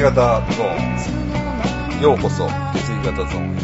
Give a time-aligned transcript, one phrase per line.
[0.00, 2.00] 型ゾーン。
[2.00, 3.54] ようこそ、血液型ゾーン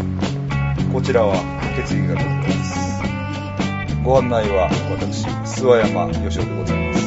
[0.91, 0.93] へ。
[0.93, 1.35] こちらは
[1.75, 4.03] 血液型ゾーンです。
[4.05, 7.07] ご案内は私、諏訪山義雄でございます。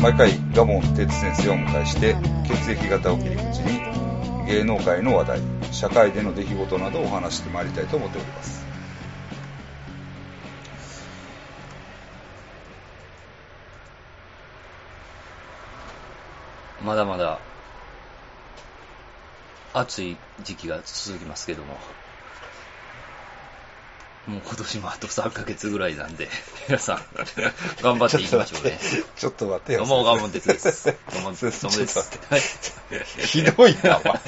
[0.00, 2.14] 毎回、ガモン哲先生をお迎えして、
[2.46, 5.40] 血液型を切り口に、芸能界の話題、
[5.72, 8.61] 社会での出来事などをお話してまいりたいと思っております。
[16.92, 17.38] まだまだ
[19.72, 21.78] 暑い時期が続きますけども、
[24.26, 26.28] もう今年もあと3ヶ月ぐらいなんで、
[26.68, 27.02] 皆さん、
[27.82, 28.78] 頑張っていきましょうね。
[29.16, 29.86] ちょっと待ってよ。
[29.86, 30.88] もう我慢鉄です。
[30.90, 32.42] 我慢鉄ちょっと待ってはい。
[33.24, 34.12] ひどいな、お前。
[34.12, 34.18] い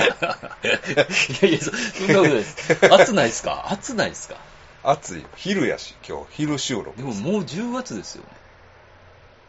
[1.43, 2.79] やいや、そそんなことです。
[2.91, 3.67] 暑ないですか？
[3.69, 4.37] 暑ないですか？
[4.85, 5.29] 暑いよ。
[5.37, 8.31] 昼やし、今日、昼収録でももう10月ですよね。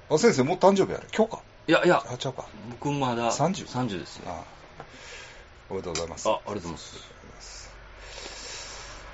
[0.10, 1.08] あ、先生、もう誕生日やる。
[1.16, 1.40] 今日か。
[1.68, 2.46] いやいや、あ、ちゃうか。
[2.72, 3.68] 僕まだ 30?
[3.68, 4.24] 30ですよ。
[4.28, 4.44] あ
[5.70, 6.30] おめでとうございます。
[6.30, 6.78] あ、ありがとうございま
[7.42, 7.72] す。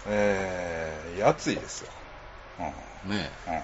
[0.08, 1.90] えー、暑いですよ。
[3.06, 3.12] うん。
[3.12, 3.54] ねうん。
[3.54, 3.58] い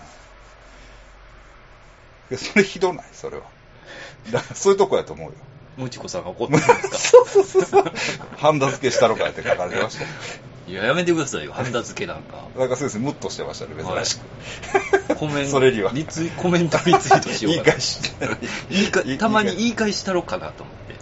[2.32, 3.44] やそれひどない、それは。
[4.32, 5.36] だからそういうとこやと思うよ。
[5.78, 5.82] え。
[5.82, 6.98] もちこさんが怒ってるんですか？
[6.98, 7.84] そうそうそうそう。
[8.38, 10.10] ハンダ付けしたのかって書かれてましたよ。
[10.68, 12.44] いや、やめてくださいよ、ハンダ付けなんか。
[12.58, 14.18] なんか先生、ムッとしてましたね、珍し
[15.08, 15.16] く。
[15.16, 17.64] コメント、それにはリツイコメントリツイートしようかな。
[17.64, 18.00] 言い返し。
[18.70, 20.96] 言いか言いたまに言い返したろかなと思って。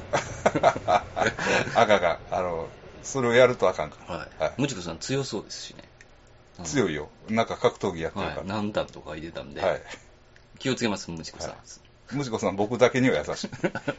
[1.75, 2.19] あかんあかん。
[2.31, 2.67] あの、
[3.01, 4.15] それをやるとあかんから。
[4.15, 4.43] はい。
[4.43, 5.83] はいもちこさん強そうですしね。
[6.59, 6.63] い。
[6.63, 7.09] 強いよ。
[7.29, 8.47] なんか格闘技やってるかはい。
[8.47, 9.67] 何段とか入れたんで、ら。
[9.69, 9.81] はい。
[10.59, 11.49] 気をつけます、もちこさん。
[11.51, 13.49] はいむしこさん、僕だけには優しい。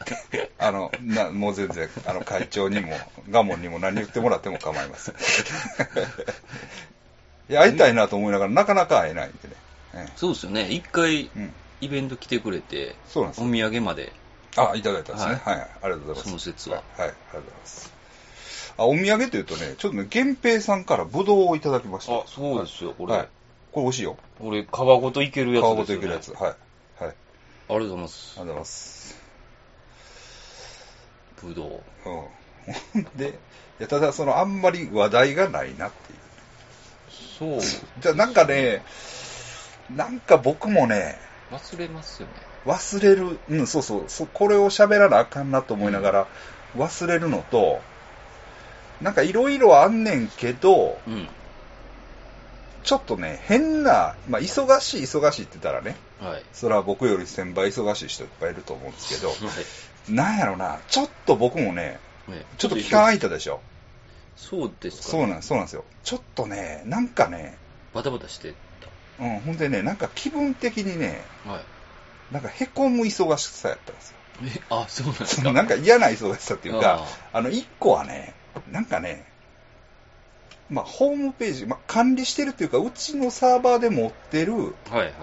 [0.57, 2.97] あの、な、もう全然、あの、会長にも、
[3.29, 5.15] ガモンにも何言ってもらっても構いません。
[7.49, 9.55] いや、会いたいなと思いながら、なかなか会えないんでね。
[9.93, 10.69] ええそうですよね。
[10.69, 11.53] 一回、うん。
[11.79, 14.13] イベント来てくれて、そうなんですよお土産まで、
[14.55, 15.35] あ、いただいたんですね。
[15.35, 16.23] は、はいいありがとうございます。
[16.23, 17.93] その説ははい、はい、ありがとうございます。
[18.77, 22.13] あ、お土産というとね、ちょっとね、源平さんからブドウをいただきました。
[22.13, 23.27] あそうですよこれはい。
[23.71, 24.17] これ美味しいよ。
[24.39, 25.75] 俺、皮ごといけるやつですよ、ね。
[25.75, 26.33] 皮ごといけるやつ。
[26.33, 26.55] はい。
[27.67, 27.77] はい。
[27.77, 28.45] ありありがとうございますがとう。
[28.45, 29.15] ございます。
[31.41, 32.09] ぶどう。
[32.09, 33.03] うん。
[33.15, 33.33] で、い
[33.79, 36.19] や、ただその、あんまり話題がないなっていう。
[37.39, 37.61] そう。
[38.01, 38.83] じゃあなんかね、
[39.95, 41.19] なんか僕もね、
[41.51, 42.33] 忘れますよね。
[42.65, 46.27] 忘れる、うん、そうそう、そこれを喋らなあかんなと思いながら、
[46.75, 47.81] 忘れるのと、
[49.01, 51.29] なんかいろいろあんねんけど、うん。
[52.87, 56.43] ちょっとね、変な、まあ、忙しい忙しいって言ったらね、はい。
[56.53, 60.11] それは僕より1000倍忙しい人いっぱいいると思うんですけど、 はい。
[60.13, 61.99] なんやろな、ちょっと僕もね、
[62.29, 63.59] ねちょっと期間空いたでしょ？
[64.37, 65.83] そうですか、そうなんそうなんですよ。
[66.05, 67.57] ちょっとね、なんかね、
[67.93, 68.53] バタバタして
[69.19, 71.51] うん、ほんでね、なんか気分的にね、た。
[71.51, 71.63] はい。
[72.31, 74.15] なんか凹む忙しさやったんですよ。
[74.43, 75.47] え、あ、そうなんですそか？
[75.49, 78.33] の なんか嫌な忙しさっていうか、ああの、一個はね、
[78.71, 79.25] なんかね、
[80.69, 85.13] まあ、ホームページ、まあ、管理してるっていうか、うちのサーバーで持ってる、はいはい。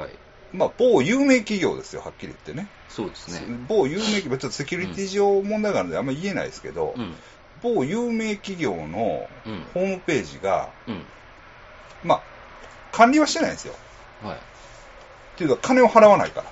[0.53, 2.69] まあ、某有名企業ですよ、はっきり言ってね。
[2.89, 3.57] そうですね。
[3.69, 7.15] 某有名企業、ちょっとセキュリティ上問題があるのであんまり言えないですけど、うん。
[7.63, 9.65] 某有名企業のうん。
[9.75, 11.03] ホームページが、うん。
[12.05, 12.23] まあ、
[12.93, 13.75] 管理はしてないんですよ。
[14.23, 14.37] はい。
[14.37, 14.39] っ
[15.37, 16.43] ていうか、金を払わないか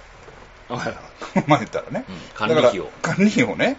[0.69, 0.76] ら。
[0.76, 0.94] はい。
[1.47, 2.04] まあ言ったらね。
[2.09, 2.16] うん。
[2.34, 2.84] 管理費用。
[2.84, 3.76] だから管理費をね、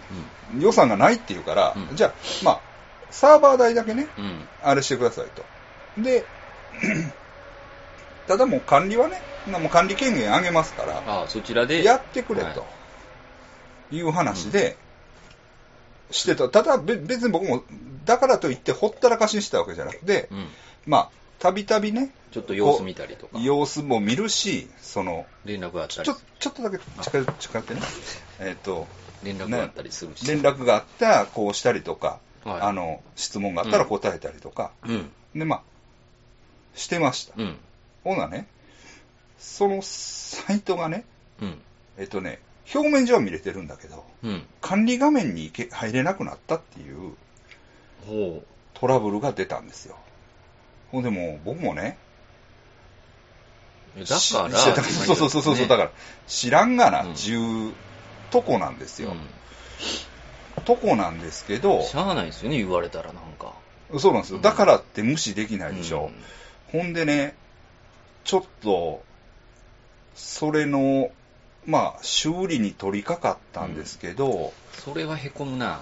[0.58, 2.60] う予算がないっていうから、うんじゃあ、まあ、
[3.14, 4.06] サーバー代だけね、ん。
[4.20, 4.48] うん。
[4.60, 5.44] あれしてくださいと。
[6.02, 6.24] で、
[8.26, 11.84] ただもう管理はね、もう管理権限あげますから、ああ、そちらで。
[11.84, 12.66] やってくれはいと
[13.92, 14.76] いう話で、
[16.10, 16.48] してた。
[16.48, 17.62] ただべ別に僕も、
[18.04, 20.48] だからといってほったらかしにしたわけじゃなくて、うん。
[20.84, 23.38] まあ、たびたびね、ちょっと様子見たりとか。
[23.38, 27.24] 様子も見るし、その、連絡があったりちょ、ちょっとだけ近寄
[27.60, 27.80] ってね、
[28.40, 28.88] えっ、と、
[29.22, 30.26] 連絡があったりするし。
[30.26, 35.10] 連絡があったらこうしたりとか、はいあの、質問があったら答えたりとか、うん。
[35.34, 35.62] で、まあ、
[36.74, 37.34] してました。
[37.36, 37.56] うん。
[38.04, 38.46] ほなね、
[39.38, 41.04] そのサイトがね、
[41.40, 41.58] うん。
[41.98, 42.40] えっとね、
[42.74, 44.46] 表面上は見れてるんだけど、うん。
[44.60, 47.14] 管理画面に行け入れなくなったっていう
[48.06, 48.42] ほ
[48.74, 49.96] トラブルが出たんですよ。
[50.90, 51.96] ほんでもう僕もね、
[53.96, 54.00] う。
[54.00, 55.90] だしから、しそうそうそうそう、だから、
[56.26, 57.72] 知らんがな、うん10
[58.30, 59.10] とこなんですよ。
[59.10, 59.14] う
[60.62, 63.52] とこなんですけどん。、しゃあないですよね、言われたらなんか。
[63.98, 64.36] そうなんですよ。
[64.36, 66.10] うんだからって無視できないでしょ。
[66.72, 67.34] ほんでね、
[68.24, 69.02] ちょっと、
[70.14, 71.10] それの、
[71.66, 75.80] まあ、修理に取り掛かったんですけど、それはへこむな。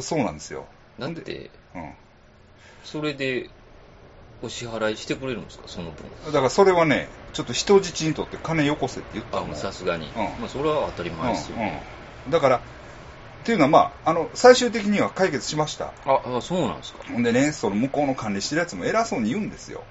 [0.00, 0.66] そうなんですよ。
[0.98, 1.92] だって、うん。
[2.84, 3.50] それで、
[4.42, 6.10] お支払いしてくれるんですか、その分。
[6.26, 9.54] だからそれはね、ちょっと人質にとって金よこせって言ったあ、の。
[9.54, 10.06] さすがに。
[10.06, 11.56] んまあ、それは当たり前ですよ。
[11.56, 11.78] うんうん
[12.28, 12.60] だから、
[13.48, 15.94] っていうのは、まあ、あの、最終的には解決しました。
[16.04, 16.98] あ、あそうなんですか。
[17.10, 19.84] ほんでね、その向こうの管理してるやつも偉そうに言うんですよ。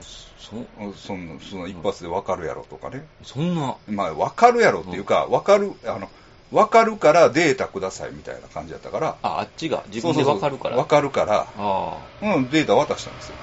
[0.00, 0.50] そ、
[0.96, 3.06] その、その一発でわかるやろとかね。
[3.22, 6.08] そんな、まあ、わかるやろっていうか、わかる、あの、
[6.50, 9.16] わかるからデータくださいみたいな感じだったから。
[9.22, 10.76] あ、あっちが自分でわかるから。
[10.76, 13.36] わかるから、あうん、データ渡したんですよ。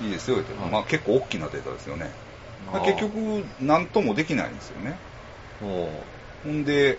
[0.00, 0.52] いいですよ、って。
[0.60, 2.10] はいまあ結構大きなデータですよね。
[2.74, 2.80] あ。
[2.80, 4.98] 結局、なんともできないんですよね。
[5.60, 6.98] ほんで、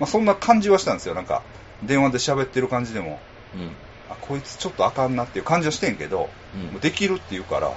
[0.00, 1.14] まあそんな感じはしたんですよ。
[1.14, 1.42] なんか、
[1.82, 3.20] 電話で喋ってる感じでも、
[3.54, 3.70] うん。
[4.10, 7.72] あ、こいつちょっとあかんなっていう感じはしてんけど、うんできるって言うから、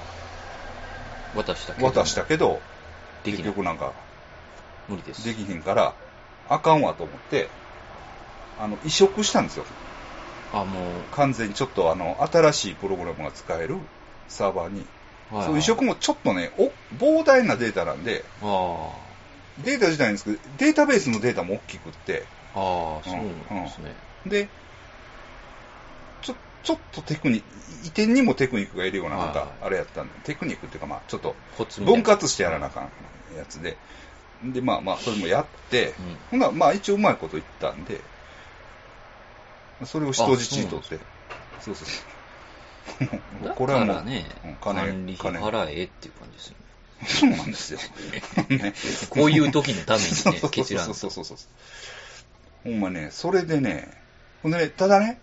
[1.34, 1.90] 渡したけど。
[1.90, 2.60] 渡したけど、
[3.24, 3.42] 結。
[3.42, 3.92] 局なんか、
[4.88, 5.24] 無理です。
[5.24, 5.94] できひんから、
[6.48, 7.48] あかんわと思って、
[8.58, 9.64] あの、移植したんですよ。
[10.52, 13.76] あ、も完全にちょっとあの、新しいプログラムが使える
[14.28, 14.84] サーバーに。
[15.32, 19.07] う、はい、そういう移植もちょっとね、お膨大なデータなんで、あ
[19.64, 22.24] データ自体なんですけど、データベースのデータも大きくって、
[22.54, 22.64] あ、ああ、
[23.04, 23.94] そうなんですね。
[24.26, 24.48] で、
[26.22, 27.46] ちょ、ちょっとテクニック、
[27.84, 31.34] 移転にもテクニックがいるような、なんかはい、あれやったんで、テクニックっていうかまあ、ちょっと
[31.84, 32.90] 分割してやらなあかん
[33.36, 33.76] やつで、
[34.42, 38.00] で、まあまあ、それもやって、うんほんならまあ一応うまいこと言ったんで、
[39.84, 40.98] それを人質にとって、
[41.60, 42.04] そうそうそ
[43.42, 43.44] う。
[43.44, 44.24] だ これはもう、ね、
[44.60, 45.40] 金、金。
[45.40, 46.67] 払えっていう感じですよね。
[47.06, 47.78] そうなんですよ。
[48.48, 48.74] ね
[49.10, 51.38] こういう時のためにね決断 そうそうそうそう。
[52.64, 53.88] ほんまね、それでね、
[54.42, 55.20] ほんでね、ただね、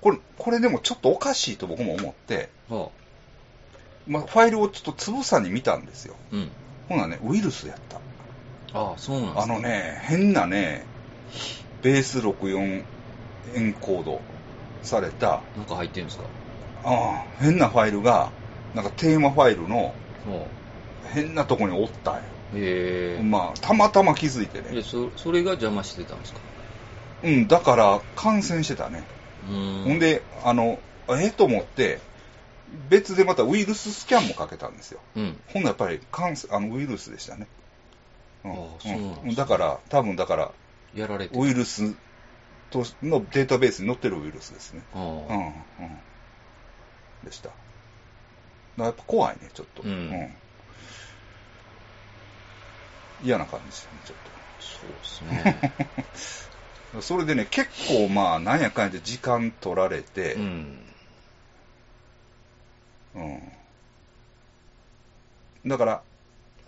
[0.00, 2.88] これ、これでもちょっとおかしいと僕も思って、は
[4.08, 6.16] まあ、ファイルをちょっとつぶさに見たんですよ。
[6.32, 6.50] あ、うん。
[6.88, 7.98] ほなね、ウイルスやった。
[8.78, 10.84] ああ、そうなんですあのね、変なね、
[11.82, 12.84] ベース64
[13.54, 14.20] エンコード
[14.82, 16.24] された、なんか入ってるんですか？
[16.84, 18.30] ああ変なファイルが、
[18.74, 19.84] なんかテーマファイルの
[20.26, 20.46] は
[21.12, 22.22] 変なとこにおったんよ。
[22.52, 23.22] あ、へえ。
[23.22, 24.70] まあ、たまたま気づいてね。
[24.70, 26.40] でそそれが邪魔してたんですか？
[27.22, 29.06] うん、だから感染してたね。
[29.42, 29.46] う。
[29.46, 30.78] ほんで、あの、
[31.10, 32.00] ええと思って、
[32.88, 35.00] 別でまたウイルススキャンもかけたんですよ。
[35.14, 35.36] うん。
[35.52, 37.46] ほんならやっぱり感染あのウイルスでしたね。
[38.44, 40.50] うんああそうなんですねうんだから、多分だから、
[40.94, 41.94] やられてウイルス
[42.70, 44.82] とのデータベースに載ってるウイルスですね。
[44.94, 46.00] あうん、うあん。
[47.24, 47.50] でした。
[47.50, 47.56] だか
[48.78, 49.82] らやっぱ怖いね、ちょっと。
[49.82, 50.34] うん
[53.22, 54.16] 嫌な感じですよね、ちょっ
[54.62, 56.08] そうですね。
[56.92, 57.02] と。
[57.02, 60.78] それでね、結構まあ、なんやかんやで時間取られて、うん。
[63.14, 63.52] うん
[65.64, 66.02] だから、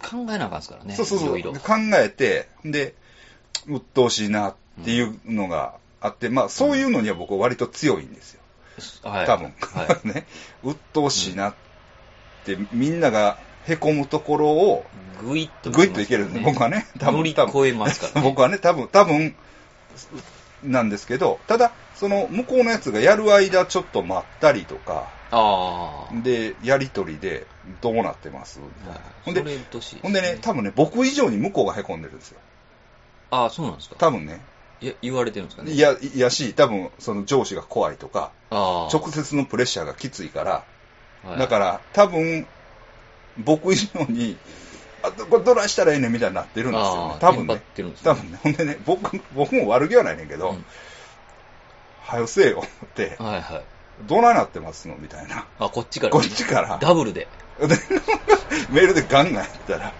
[0.00, 0.94] 考えなあかんですからね。
[0.94, 1.38] そうそうそう。
[1.40, 1.60] いろいろ。
[1.60, 2.94] 考えて、で、
[3.66, 4.54] 鬱陶しいなっ
[4.84, 8.40] ていうのがあって、まあ、そういうのには僕は割と強いんですよ。
[9.02, 9.26] はい。
[9.26, 9.52] 多分。
[9.60, 10.28] は ね。
[10.62, 11.54] 鬱陶しいなっ
[12.44, 14.84] て、みんなが凹むところを、
[15.22, 15.26] い。
[15.26, 18.22] ぐいっと、ぐいっといけるんで、僕はね、多分、乗り越えますからね。
[18.28, 19.34] 僕はね、多分、多分、
[20.62, 26.20] なんですけど、ただ、その、向こうのやつがやる間ちょっと待ったりとか、ああ。
[26.22, 27.46] で、やりとりで、
[27.80, 28.60] どうなってます？
[28.60, 28.68] はい
[29.24, 29.40] ほんで
[30.02, 32.38] ほんでね、多分ね、僕以上に向こうが凹んでるんですよ。
[33.30, 33.96] ああ、そうなんですか。
[33.98, 34.40] 多分ね。
[34.80, 35.72] いや、言われてるんですかね。
[35.72, 38.32] いや、いやし、多分、その上司が怖いとか。
[38.50, 40.64] 直接のプレッシャーがきついから、
[41.24, 42.46] はいだから、多分、
[43.38, 44.36] 僕以上に、
[45.02, 47.60] あ、これどないしたらええねんみたいになってるんですよね多分ね
[48.02, 48.38] 多分ね。
[48.42, 50.64] ほんでね、僕、僕も悪気はないねんけど、うん
[52.06, 53.64] はよせえよって、はいはい。
[54.06, 54.96] どないなってますの？
[54.96, 55.46] みたいな。
[55.58, 56.12] あ、こっちから。
[56.12, 56.78] こっちから。
[56.78, 57.28] ダブルで。
[57.58, 57.66] で
[58.70, 59.92] メールでガンガンやったら、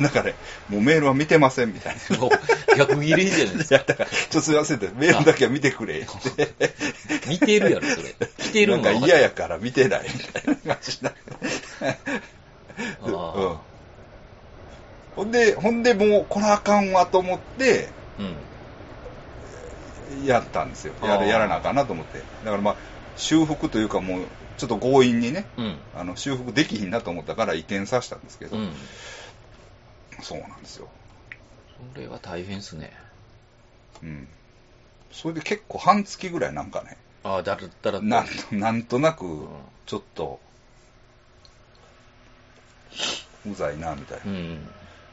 [0.00, 0.34] なんかね、
[0.68, 2.18] もうメールは見てませんみたいな。
[2.18, 2.30] もう
[2.76, 3.76] 逆切れじゃないですか。
[3.76, 6.52] いや、だから、ちょっとすいませんって、メールだけは見てくれって。
[7.26, 8.14] 見てるやろ、それ。
[8.38, 11.10] 来てるなんんか嫌やから見てないみたいな感じにな
[11.88, 11.96] あ
[13.04, 13.60] うんあ。
[15.14, 18.36] ほんで、ほんでもう、これあかんわと思って、うん。
[20.26, 20.94] やったんですよ。
[21.02, 22.18] ややらなあかんなと思って。
[22.44, 22.76] だからまあ、
[23.16, 24.26] 修復というかもう、
[24.58, 25.78] ちょっと強引にね、うん。
[25.94, 28.70] あの、修復できひんなと思ったから移転させたんですけど、うん。
[30.22, 30.88] そうなんですよ。
[31.94, 32.92] それは大変っすね。
[34.02, 34.28] うん。
[35.10, 39.48] それで結構半月ぐらいなんかね、ああ、だらだらとなんとなんとなくん、
[39.86, 40.38] ちょっと、
[43.52, 44.34] うざいな、みたいなう。
[44.34, 44.68] ん。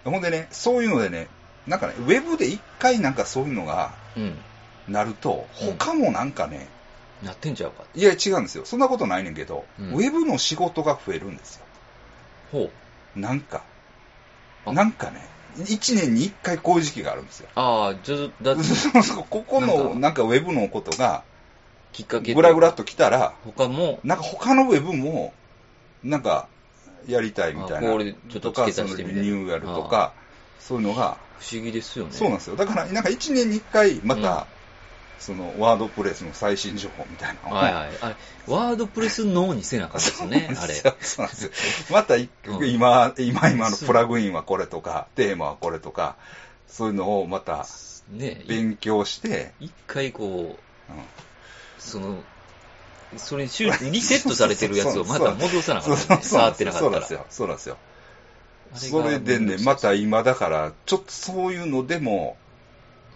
[0.06, 1.28] ほんでね、そういうのでね、
[1.68, 4.38] なんかね、ウェブで一回なんかそういうのがうん。
[4.88, 6.68] なると、うん他もなんかね、
[7.24, 7.84] なってんちゃうか？
[7.96, 8.66] いや違うんですよ。
[8.66, 11.66] そんなことないねんけど、うんウェブの仕事が増えるんですよ。
[12.52, 12.70] ほ
[13.16, 13.20] う。
[13.20, 13.64] なんか。
[14.66, 15.26] あなんかね、
[15.70, 17.48] 一年に一回こういう時期があるんですよ。
[17.56, 18.56] ああ、ずだ
[19.30, 21.24] ここのなんかなんかウェブのことが、
[21.94, 25.34] きっかけぐらぐらっと来たら、他も、なんか他のウェブも、
[26.04, 26.48] なんか、
[27.08, 27.92] やりたいみたいな。
[28.30, 30.14] ととか、そのリニューアルとか、
[30.60, 32.12] そういうのが、不思議ですよね。
[32.14, 32.56] そうなんですよ。
[32.56, 34.48] だから、なんか一年に一回、また、
[35.20, 37.90] そのワードプレスの最新情報みたいなのをはいはい。
[38.02, 38.16] あれ、
[38.48, 40.74] ワードプレス脳にせなあかった ですよね、あれ。
[40.74, 41.52] そうなんですよ。
[41.92, 46.18] また今、今今のプラグインはこれとか、テーマはこれとか、
[46.68, 47.66] そういうのをまた
[48.10, 50.58] ね、い勉強して、一回こ
[50.90, 51.04] う、うん
[51.80, 52.24] その、
[53.18, 56.22] それに修リセットされてるやつをまた戻さなかったね。
[56.24, 56.90] 触ってなかったら。
[56.90, 57.26] そうなんですよ。
[57.30, 57.78] そうなんですよ。
[58.76, 62.38] それでね、また今だから、ちょっとそういうのでも、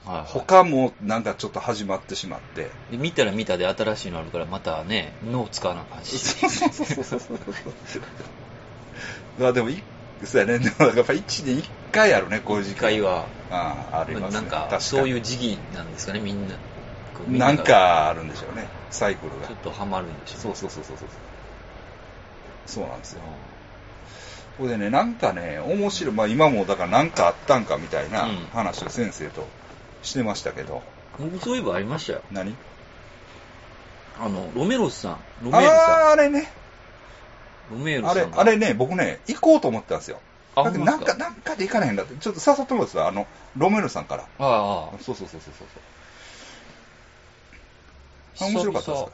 [0.05, 2.69] はいはい他もなんかちょっと始まってしまって。
[2.91, 6.17] で見たら見たで新しいのあるから、またね、脳使わなあかんし。
[6.17, 7.37] そうそうそうそうそう。
[7.37, 7.43] だか
[9.39, 9.83] らでもい、
[10.23, 10.59] そうやね。
[10.59, 12.77] でもやっぱ一年一回あるね、こういう時期。
[12.77, 14.39] 一回は、ああ、ありますね。
[14.39, 16.55] なんかそういう時期なんですかね、みんな。
[17.17, 19.57] こうみんなんかあるんでしょうね、サイクルがちょっ。
[19.57, 21.07] とハマるんでしょそうそうそうそうそう。
[22.67, 23.21] そうなんですよ。
[24.57, 29.47] これでね、なんかね、面白い、まあ今もだからなんかあったんかみたいなうん話を先生と
[30.03, 30.81] してましたけど、
[31.19, 32.21] 僕そういえばありましたよ。
[32.31, 32.55] 何？
[34.19, 35.17] あの、ロメロスさん。
[35.43, 36.43] ロメールさあーあれね、ん。
[37.71, 38.27] ロメールさあれ。
[38.33, 40.19] あれね、僕ね、行こうと思ってたんですよ。
[40.55, 44.23] あだけどなんか、なんかで行かないんだって、ちょっと誘ってもらってた、あの、ロメルさんから。
[44.23, 45.67] ああ、そうそうそうそうそう。
[48.39, 49.11] あ面白かったですか？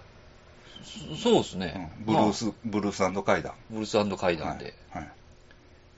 [1.16, 1.92] そそうですね。
[1.98, 3.54] うんブルース、ブルース階段。
[3.70, 5.04] ブルース階段で、はい。
[5.04, 5.12] はい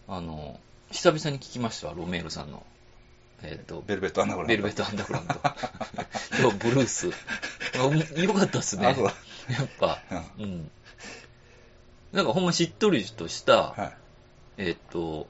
[0.08, 0.60] あの、
[0.91, 2.63] 久々に聞きましたわ、ロメールさんの。
[3.41, 4.50] えっ、と、ベルベットアンダーグラウンド。
[4.50, 5.34] ベルベットアンダーグラウンド。
[6.39, 7.10] 今日、ブルース。
[7.74, 8.84] あよかったっすね。
[8.86, 8.96] やっ
[9.79, 9.98] ぱ、
[10.38, 10.70] うん。
[12.12, 13.98] なんかほんましっとりとした、はい。
[14.58, 15.25] えっ、と、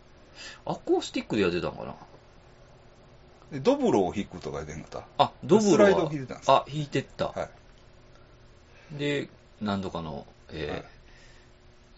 [0.66, 1.96] アコースティックでやってたんかな？
[3.54, 5.24] でドブロを弾くとか言ってんかった？
[5.24, 6.54] あ、ドブロスライドは弾いてたんですか？
[6.54, 7.28] あ、弾いてった。
[7.28, 7.50] はい。
[8.92, 9.30] で、
[9.62, 10.84] 何度かの、えーはい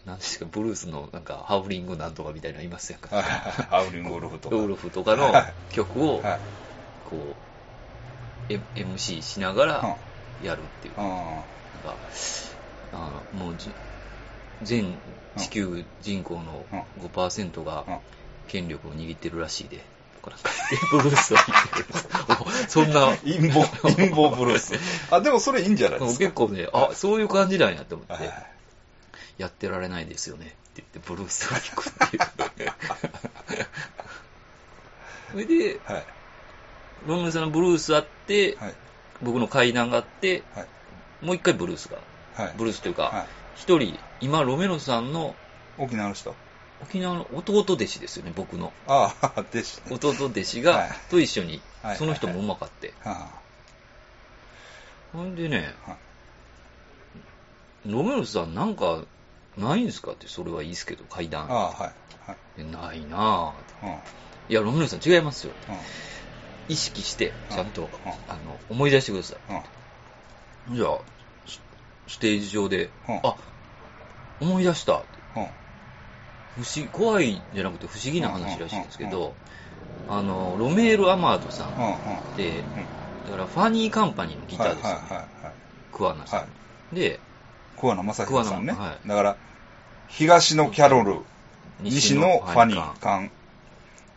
[0.06, 3.14] なんですか、ブルースのなんか、ハウリングなんとかみたいなのいますやんか。
[3.14, 4.56] は いハウリングウルフとか。
[4.56, 6.40] ウルフとかのはい曲を、はい。
[7.04, 7.36] こ
[8.50, 9.98] う、M- MC しながうんら
[10.42, 10.94] やるっていう。
[10.98, 12.00] あなんか、
[12.94, 13.76] あのもうじ、
[14.62, 15.02] 全
[15.36, 16.66] 地球人口の
[16.98, 18.00] 5%がうん
[18.48, 19.84] 権力を握ってるらしいで、と
[20.30, 20.50] かなんか、
[20.92, 21.86] ブルースを弾いてる。
[22.42, 23.18] おそんな、あ。
[23.18, 24.74] 陰謀、陰謀ブルース。
[25.12, 26.20] あ、でもそれいいんじゃないですか？
[26.20, 28.32] 結構ね、あ、そういう感じなんやと思って、はい。
[29.38, 32.18] やってられないですよねって言って、ブルースを弾くって
[32.64, 32.72] いう。
[35.32, 36.06] それで、はい。
[37.06, 38.74] ロングさんのブルースあって、はい。
[39.22, 40.68] 僕の階段があって、はい。
[41.26, 41.98] もう一回ブルースが、
[42.36, 42.54] はい。
[42.58, 43.26] ブルースというか、はい。
[43.56, 45.36] 一人、今、ロメロさんの
[45.78, 46.36] 沖縄の人
[46.82, 48.72] 沖縄の弟弟子ですよね、僕の。
[48.86, 49.96] ああ、でしたね。
[49.96, 52.94] 弟弟子が、はいと一緒には、いその人もうまかって。
[53.04, 53.30] は
[55.12, 56.00] ほんでね、あはい
[57.86, 59.06] ロメロさんなんか、
[59.56, 61.50] ないんですかって、それはいいですけど、階段。
[61.50, 61.92] ああ、はい。
[62.30, 62.38] はい。
[62.58, 63.86] でないなぁ。
[63.86, 63.90] うん。
[63.90, 63.98] うん。
[64.50, 65.54] いや、ロメロさん違いますよ。
[66.68, 69.38] 意識して、ちゃんと、うんあの、思い出してくださ
[70.68, 70.74] うん。
[70.74, 70.78] い。
[70.78, 71.00] じゃあ、
[71.46, 71.62] ス
[72.08, 73.36] ステージ上で、うんあ、
[74.40, 75.04] 思い出した。
[76.58, 79.36] 不思議、怖いんじゃなくて不思議な話らしいんですけうんど、
[80.10, 81.86] あの、ロメール・アマードさんうん。
[81.86, 82.36] うん。
[82.36, 82.88] で、うん。
[83.26, 85.54] だからファニーカンパニーのギターですよ、はいはいはいはい。
[85.92, 86.40] 桑名さん。
[86.40, 86.48] は
[86.94, 87.20] で、
[87.76, 88.74] 桑名正宏さんね。
[88.74, 89.38] はいだから、
[90.08, 91.20] 東のキャロル、
[91.80, 93.32] 西のファニー、カン。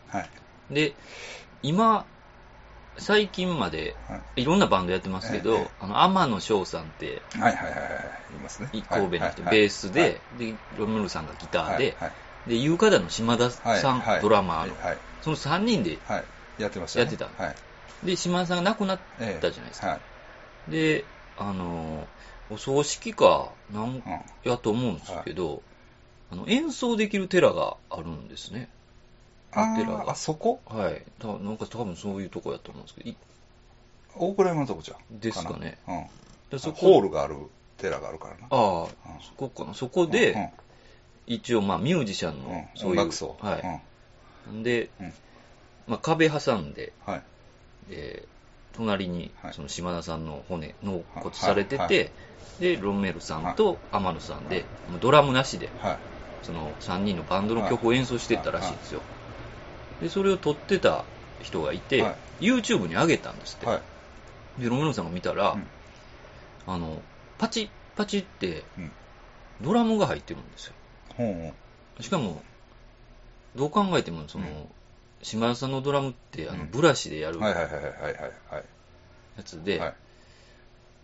[0.07, 0.73] はい。
[0.73, 0.93] で、
[1.61, 2.05] 今、
[2.97, 7.87] 最近まではいいろんなバンドやってますけど、ええあの、天野翔さんって、はいはいはいは
[8.31, 8.35] い。
[8.35, 8.69] いますね。
[8.71, 12.11] 神戸の人、はいはいベースで、で、ロムルさんがギターで、はい
[12.47, 14.97] で、ユーカダの島田はいさん、ドラマーの、はい。
[15.21, 16.23] その3人で、はい。
[16.61, 17.05] やってましたね。
[17.05, 17.55] やってたはい。
[18.05, 19.87] で、島田さんが亡くなっええたじゃないですか。
[19.87, 19.99] は
[20.67, 20.71] い。
[20.71, 21.05] で、
[21.37, 22.07] あの、
[22.49, 24.01] お葬式か、なんうん。
[24.49, 25.61] やと思うんですけど、
[26.31, 28.69] あの演奏できる寺があるんですね。
[29.51, 30.59] あ寺がーあ、そこ？
[30.65, 31.01] はい。
[31.19, 33.15] たなんか多分そういうとこやと思うんですけど、い
[34.15, 35.19] 大倉山のとこじゃん。
[35.19, 36.05] ですかねなうん。
[36.49, 37.35] でそこホールがある
[37.77, 38.47] 寺があるからな。
[38.49, 38.89] ああ、うん
[39.21, 39.73] そこかな。
[39.73, 40.49] そこで、うん
[41.35, 43.37] 一応まあミュージシャンうんの、そういう、音楽層。
[43.39, 43.81] は
[44.47, 44.51] い。
[44.51, 45.13] んで、うん
[45.87, 47.13] まあ壁挟んで、うん。
[47.13, 47.23] はい。
[47.89, 48.31] えー
[48.73, 52.13] 隣にはいその島田さんの骨、納骨されてて、
[52.59, 55.97] で、ロンメルさんと天野さんで、もうドラムなしで、はい。
[56.41, 59.01] その3人のバンドの曲を演奏してったらしいんですよ。
[59.99, 61.03] で、それを撮ってた
[61.41, 63.67] 人がいて、はい YouTube に上げたんですって。
[63.67, 63.75] は
[64.57, 64.61] い。
[64.61, 65.67] で、ロメロさんが見たら、うん
[66.65, 67.03] あの、
[67.37, 68.91] パチッパチってうん、
[69.61, 70.73] ドラムが入ってるんですよ。
[71.99, 72.41] しかも、
[73.55, 74.51] どう考えても、その、うん
[75.23, 78.13] 島田さんのドラムって、あの、うんブラシでやるやはいはいはいはいはい
[78.49, 79.43] はい。
[79.43, 79.93] つで、は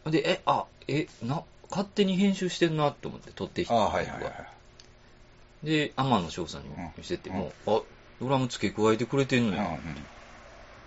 [0.08, 0.12] い。
[0.12, 5.66] で、え、あ、え、な、勝手に編集してんなって思って撮ってきたのがはいはいはい。
[5.66, 7.82] で、天野翔さんに見せてうんも、あ、
[8.20, 9.80] ドラム付け加えてくれてんのうんや。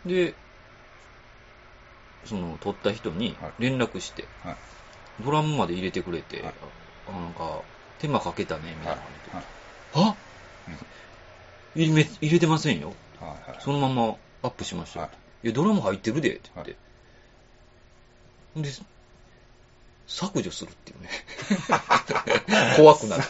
[0.07, 0.35] で、
[2.25, 4.57] その、撮った人にはい連絡して、はい。
[5.23, 6.55] ドラムまで入れてくれて、はい
[7.07, 7.63] あなんか、
[8.01, 10.17] 手間かけたね、みたはいいなは
[11.75, 12.95] 入れめ入れてませんよ。
[13.21, 15.09] はいはいそのままアップしましたい
[15.45, 16.77] いや、ドラム入ってるで、って言って。
[18.57, 18.69] で、
[20.07, 21.09] 削除するっていうね。
[22.77, 23.21] 怖くなっ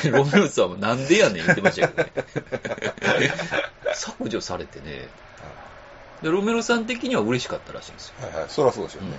[0.00, 0.08] て。
[0.10, 3.32] ロメロさんはなんでやねん言ってましたけどね。
[3.94, 5.08] 削除されてね。
[6.22, 8.14] で、ロメロさん的には嬉しかったらしいんですよ。
[8.20, 8.48] はいはい。
[8.48, 9.10] そりゃそうでしょうね。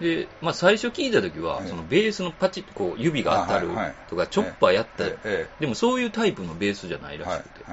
[0.00, 3.68] で、まあ最初聞いた時は、はいそのベースのパチッとこう指が当たる
[4.08, 7.64] とか、チョッパーやったええでもそういうタイプのベースじゃないええらしくて。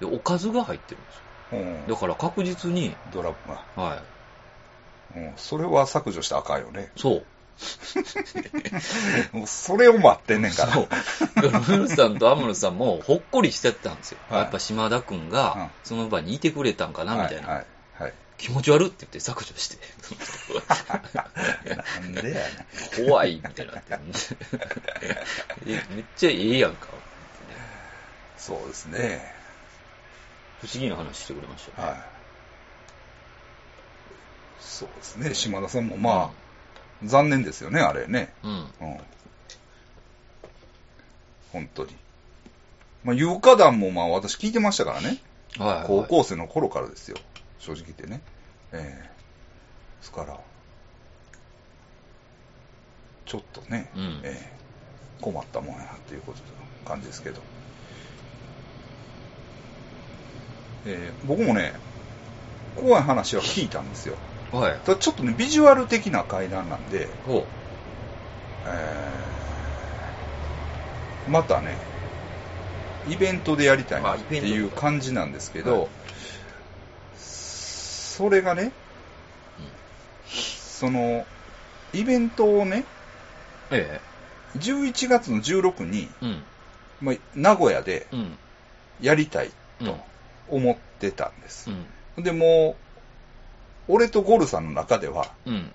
[0.00, 1.22] で、おかずが入ってるんですよ。
[1.52, 3.82] うんだから確実に、ドラムが。
[3.82, 4.02] は
[5.14, 5.18] い。
[5.18, 5.32] うん。
[5.36, 6.90] それは削除したらあかんよね。
[6.96, 7.22] そう。
[9.32, 10.72] もうそれを待ってんねんから。
[10.72, 10.88] そう。
[11.40, 14.18] ロメロさんとアムロさんもほっこりしちゃったんですよ。
[14.28, 17.64] はいやっぱ島田くんうんがその場にいてくれたんかな、みたいな。
[18.38, 19.76] 気持ち悪って言って削除して。
[21.74, 22.40] なんでやね
[23.00, 23.06] ん。
[23.08, 23.98] 怖いみたいになって。
[25.66, 26.88] えめっちゃええやんか。
[28.36, 29.34] そうですね。
[30.60, 31.88] 不思議な話してくれましたね。
[31.88, 32.02] はい。
[34.60, 35.34] そうですね。
[35.34, 36.46] 島田さんもまあ、
[37.04, 38.32] 残念ですよね、あれね。
[38.42, 38.50] うん。
[38.52, 38.68] うん。
[41.52, 41.96] 本当に。
[43.04, 45.18] まあ、有価団もまあ私聞いてましたからね。
[45.58, 45.86] はい、はい。
[45.86, 47.16] 高校生の頃からですよ。
[47.58, 48.20] 正直言ってね。
[48.72, 49.08] ええ
[50.00, 50.38] ですから、
[53.24, 54.56] ちょっとね、うんええ
[55.20, 56.38] 困ったもんやなっていうこと
[56.88, 57.40] 感じですけど。
[60.86, 61.74] ええ僕もね、
[62.76, 64.16] 怖い話は聞いたんですよ。
[64.52, 64.78] はい。
[64.84, 67.42] ただちょっとね、ビジュアル的な階段なんで、ほう。
[68.66, 69.26] えー
[71.28, 71.76] またね、
[73.08, 75.88] イベントでやりたいなっていう感じなんですけど、はい
[78.16, 78.72] それがね、
[80.26, 81.26] その、
[81.92, 82.86] イベントをね、
[83.70, 84.00] え
[84.56, 86.24] 11月の16に、え。
[86.24, 86.42] うん。
[87.02, 88.38] まあ、名古屋でうん。
[89.02, 89.50] やりたい
[89.80, 89.98] うんと
[90.48, 91.70] 思ってたんです
[92.16, 92.20] う。
[92.20, 92.24] ん。
[92.24, 92.76] でも
[93.88, 95.70] う、俺とゴルさんの中ではうん。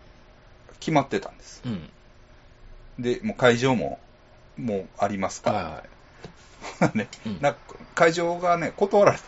[0.79, 1.61] 決まってたんです。
[1.63, 1.89] うん。
[2.97, 3.99] で、もう会場も、
[4.57, 5.83] もうありますかはいは
[6.81, 6.91] ら。
[6.95, 7.59] ね、うんなんか
[7.93, 9.23] 会場がね、断られた。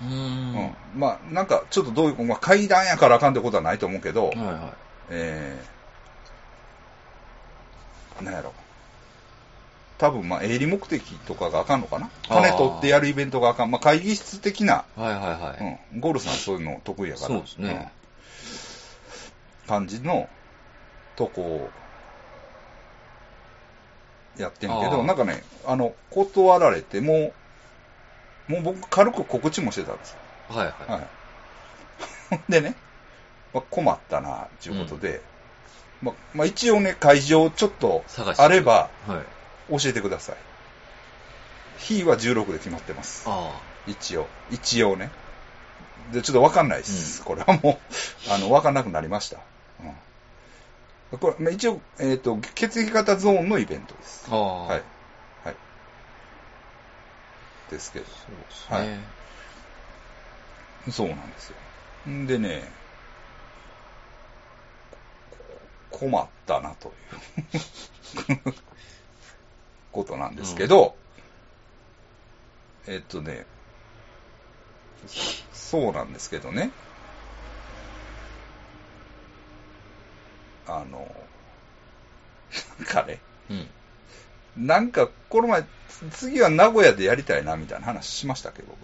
[0.00, 0.04] い。
[0.04, 0.54] うーん。
[0.54, 0.76] うん。
[0.94, 4.74] まあ、なんか、ちょっとどういう、まあ、階段やからあかんってことはないと思うけど、はいは
[5.10, 8.52] えー、なんやろ。
[9.98, 12.10] 多分、まあ、営利目的とかがあかんのかな？
[12.28, 13.70] 金取ってやるイベントがあかん。
[13.70, 15.00] まあ、会議室的な、い。
[15.00, 15.80] はいはいはい。
[15.94, 16.00] うん。
[16.00, 17.28] ゴールさんそういうの得意やから。
[17.28, 18.06] そうですねうん
[19.66, 20.28] 感じの
[21.16, 21.72] とこを
[24.38, 27.32] やってんけど、なんかね、あの、断られて、もう、
[28.48, 30.18] もう僕軽く告知もしてたんですよ。
[30.48, 30.90] はいはい。
[30.90, 32.42] はい。
[32.48, 32.74] でね、
[33.52, 35.20] まあ、困ったな、ということで、
[36.02, 38.04] まあ、まあ、一応ね、会場ちょっと
[38.36, 39.78] あればはい。
[39.80, 40.36] 教えてください。
[41.78, 43.24] 日は16で決まってます。
[43.26, 44.26] あ一応。
[44.50, 45.10] 一応ね。
[46.12, 47.22] で、ちょっとわかんないです。
[47.24, 47.80] これはも
[48.28, 49.38] う、 あの、わかんなくなりました。
[51.12, 51.18] うん。
[51.18, 54.30] これ、まあ一応、えっ、と、血液型ゾーンのイベントです。
[54.30, 54.82] はい。
[57.70, 58.06] ですけど。
[58.06, 58.14] そう
[58.48, 58.98] ですはいね。
[60.90, 61.56] そうなんですよ。
[62.10, 62.62] んでね、
[65.90, 68.54] こ困ったなという
[69.92, 70.94] ことなんですけど、
[72.86, 73.44] えっとね、
[75.52, 76.70] そうなんですけどね、
[80.68, 81.08] あの、
[82.78, 83.18] なんかね、
[83.50, 83.68] うん。
[84.56, 85.64] なんかこの前、
[86.12, 88.78] 次は名古屋でやりたいなみたいな話しましたっけ、僕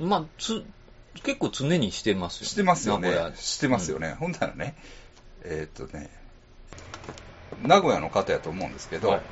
[0.00, 0.06] ら。
[0.06, 0.64] まあ、つ、
[1.22, 2.46] 結構常にしてますよね。
[2.48, 3.30] してますよね名古。
[3.30, 4.14] 屋してますよね。
[4.18, 4.76] ほんならね、
[5.42, 6.10] えーっとね、
[7.62, 9.26] 名古屋の方やと思うんですけど、はいはい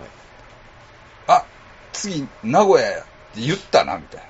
[1.26, 1.44] あ、
[1.92, 3.02] 次、名古屋やっ
[3.34, 4.26] て言ったな、みたいな。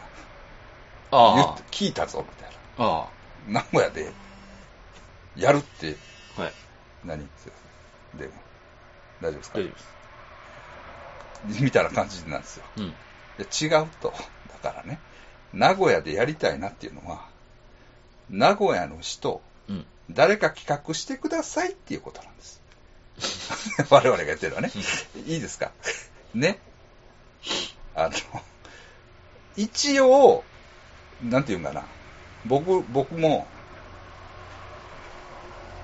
[1.11, 3.09] 言あっ聞いたぞ、みたいあ。
[3.09, 3.09] あ
[3.49, 3.61] な。
[3.61, 4.13] 名古屋で、
[5.37, 5.97] やるって、
[6.39, 6.43] あ。
[6.43, 6.53] はい。
[7.05, 7.29] 何？
[8.19, 8.31] で、
[9.21, 9.59] 大丈夫ですか？
[9.59, 9.85] 大丈夫です。
[11.61, 12.65] みたいな感じなんですよ。
[12.77, 12.95] うん。
[13.39, 14.13] で違うと。
[14.63, 14.99] だからね、
[15.53, 17.27] 名古屋でやりたいなっていうのは、
[18.31, 19.87] 名古屋の人、うん。
[20.11, 22.61] 誰か企画してくださいっていうことなんです。
[23.91, 24.71] 我々が言ってるのはね。
[25.27, 25.71] いいですか？
[26.35, 26.59] ね。
[27.95, 28.13] あの、
[29.57, 30.45] 一応、
[31.23, 31.85] なんていうんかな。
[32.45, 33.47] 僕、僕も、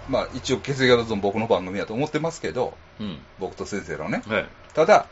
[0.09, 3.20] まあ一応血液型ゾーン僕の番組だと思ってますけど、うん。
[3.38, 4.23] 僕と先生のね。
[4.27, 4.49] はい。
[4.75, 5.07] ただ、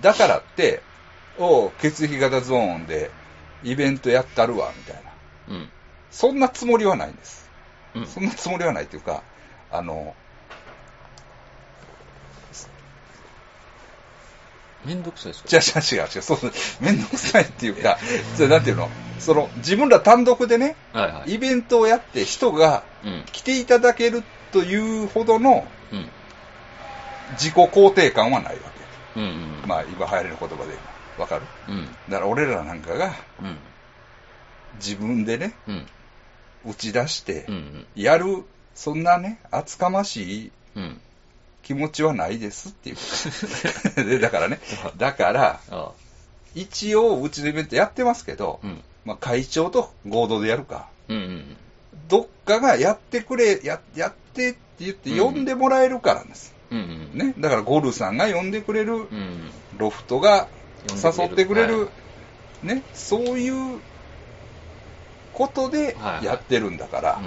[0.00, 0.80] だからって、
[1.38, 3.10] おう血液型ゾーンで
[3.62, 5.54] イベントやったるわ、みたいな。
[5.54, 5.68] うん。
[6.10, 7.48] そんなつもりはないんです。
[7.94, 9.22] うんそんなつもりはないっていうか、
[9.70, 10.14] あの、
[14.84, 15.96] めんどくさいですか？
[15.96, 16.38] 違う違う違うそう、
[16.80, 17.98] めんどくさいっていうか、
[18.36, 18.88] それなんていうの、
[19.18, 21.34] その、自分ら単独でね、はいはい。
[21.34, 23.24] イベントをやって人がうん。
[23.32, 26.08] 来ていただけるというほどのうん。
[27.32, 28.60] 自己肯定感はないわ
[29.16, 29.66] うんうんけ。。
[29.68, 30.76] まあ、今流行りの言葉で
[31.18, 31.42] わかる？
[31.68, 31.86] うん。
[32.08, 33.56] だから俺らなんかがうん。
[34.76, 35.86] 自分でね、うん。
[36.66, 37.46] 打ち出して。
[37.94, 38.44] やる、
[38.74, 41.00] そんなね、厚かましいうん。
[41.62, 42.96] 気持ちはないですっていう。
[44.08, 44.58] でだからね、
[44.96, 45.60] だから。
[46.54, 48.82] 一応うちのイベントやってますけど、うん。
[49.04, 51.56] まあ、会長と合同でやるか、うんうん。
[52.08, 56.54] どっかがやってくれ、ややってって言って呼んでもらえるからなんです。
[56.70, 57.18] うんうん。
[57.18, 57.34] ね。
[57.38, 59.50] だからゴルさんが呼んでくれる、うん。
[59.76, 60.48] ロフトが
[60.90, 61.86] 誘ってくれる、は
[62.62, 63.80] いね、そういう
[65.32, 67.20] ことではいやってるんだから、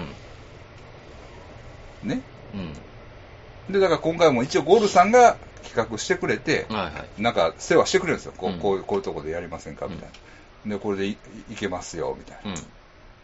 [2.03, 2.21] ね。
[2.53, 3.73] うん。
[3.73, 6.75] で、だから今回も一応ゴルさんが企画してくれて、うん。
[6.75, 7.21] はいはい。
[7.21, 8.33] なんか世話してくれるんですよ。
[8.35, 10.09] こう,、うんこういうこういうとこでやりませんかみたい
[10.65, 10.75] な。
[10.75, 11.17] で、これでい
[11.51, 12.53] いけますよ、みたいな。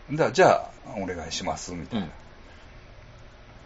[0.09, 0.15] うん。
[0.15, 2.07] だじゃあ、お願いします、みたいな。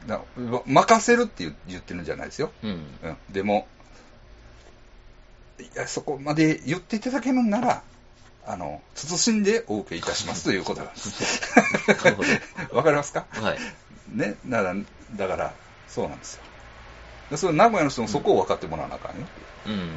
[0.08, 0.20] だ
[0.66, 2.52] 任せるって言言ってるんじゃないですよ。
[2.64, 2.70] うん。
[2.70, 3.68] うん、でも、
[5.60, 7.84] いや、そこまで言っていただけるんなら、
[8.46, 11.42] あの、慎んでお受けいたしますという ことなんです。
[12.72, 13.26] わかりますか？
[13.32, 13.60] はい。
[14.10, 14.76] ね、だから、
[15.16, 15.54] だから、
[15.88, 16.42] そうなんですよ。
[17.30, 19.26] でそれ名古屋の人もそこを分かってもらわなあかんよ。
[19.68, 19.90] うん。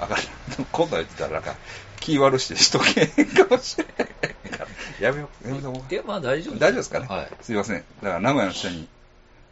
[0.00, 0.18] あかん。
[0.70, 1.56] 今度言ってたらなんか、
[2.00, 4.06] 気悪してしとけへんかもしれへん
[4.50, 4.66] から。
[5.00, 5.48] やめよう。
[5.48, 5.90] やめとこう。
[5.90, 7.30] で、まあ大丈夫大丈夫ですかね、はい。
[7.42, 7.84] すいません。
[8.02, 8.88] だから名古屋の人に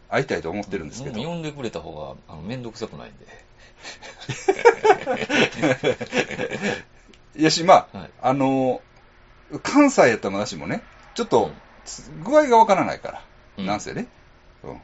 [0.09, 1.23] 会いたいと思ってるんですけど。
[1.23, 3.27] 呼んでくれた方が、あの、めんどくさくないんで。
[7.41, 8.81] いやし、まあ、はいあのー
[9.61, 10.83] 関西やったらまだしもね、
[11.15, 11.51] ちょっと、
[12.25, 13.25] 具合がわからないから、
[13.59, 14.07] うんなんせね、
[14.63, 14.77] うん。
[14.77, 14.79] っ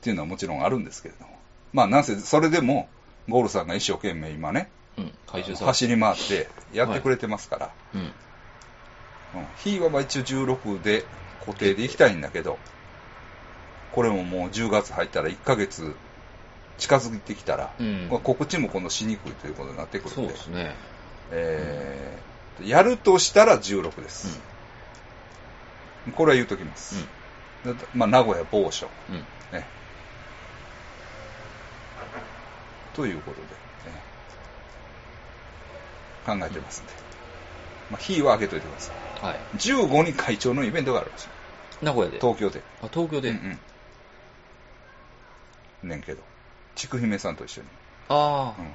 [0.00, 1.38] ていうのはもちろんあるんですけれども。
[1.72, 2.88] まあ、なんせ、それでも、
[3.28, 4.68] ゴールさんが一生懸命今ね、
[5.26, 8.00] 走り回ってやってくれてますから、うん。
[8.00, 8.10] うん。
[9.56, 11.04] 日はまあ一応16で
[11.40, 12.58] 固定で行きたいんだけど、
[13.92, 15.94] これももう10月入ったら1ヶ月
[16.78, 20.74] 近づいてきたら、うんまあ告知も今度しにくいということになってくるそんで、うですね。
[21.30, 24.40] えーやるとしたら16です。
[26.14, 27.06] これは言うときます。
[27.64, 28.88] だまあ、名古屋某所。
[29.52, 29.64] ね。
[32.94, 33.61] ということで、ね
[36.24, 36.92] 考えてますんで。
[37.90, 39.26] まあ、日は開けといてください。
[39.26, 39.40] はい。
[39.56, 41.30] 15に会長のイベントがあるんですよ。
[41.82, 42.20] 名古屋で。
[42.20, 42.60] 東京で。
[42.82, 43.30] あ、東京で？
[43.30, 43.58] うん
[45.82, 45.88] うん。
[45.88, 46.22] ねんけど。
[46.76, 47.66] 筑姫さんと一緒に。
[48.08, 48.72] ああ、うん。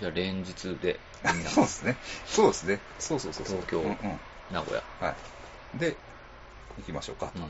[0.00, 0.98] じゃあ連日で、
[1.54, 1.96] そうですね。
[2.26, 2.80] そうですね。
[2.98, 3.56] そうそうそうそう。
[3.56, 4.20] 東京うんうん。
[4.50, 4.82] 名古屋。
[5.00, 5.14] は
[5.74, 5.78] い。
[5.78, 5.96] で、
[6.78, 7.30] 行きましょうか。
[7.34, 7.42] うん。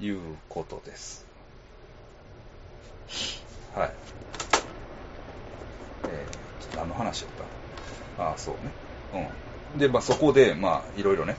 [0.00, 1.24] ということです。
[3.74, 3.90] はい。
[6.08, 7.44] えー、ちょっと何の話やった？
[7.44, 7.46] あ
[8.18, 8.72] あ、そうね。
[9.72, 9.78] うん。
[9.78, 11.36] で、まあそこで、まあいろいろね。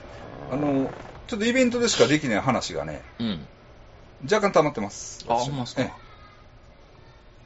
[0.50, 0.92] あの、
[1.26, 3.48] ちょっとイベントでしかできない話がね、うん。
[4.24, 5.24] 若干溜まってます。
[5.28, 5.82] あ、私ほんまっすか？
[5.82, 5.92] え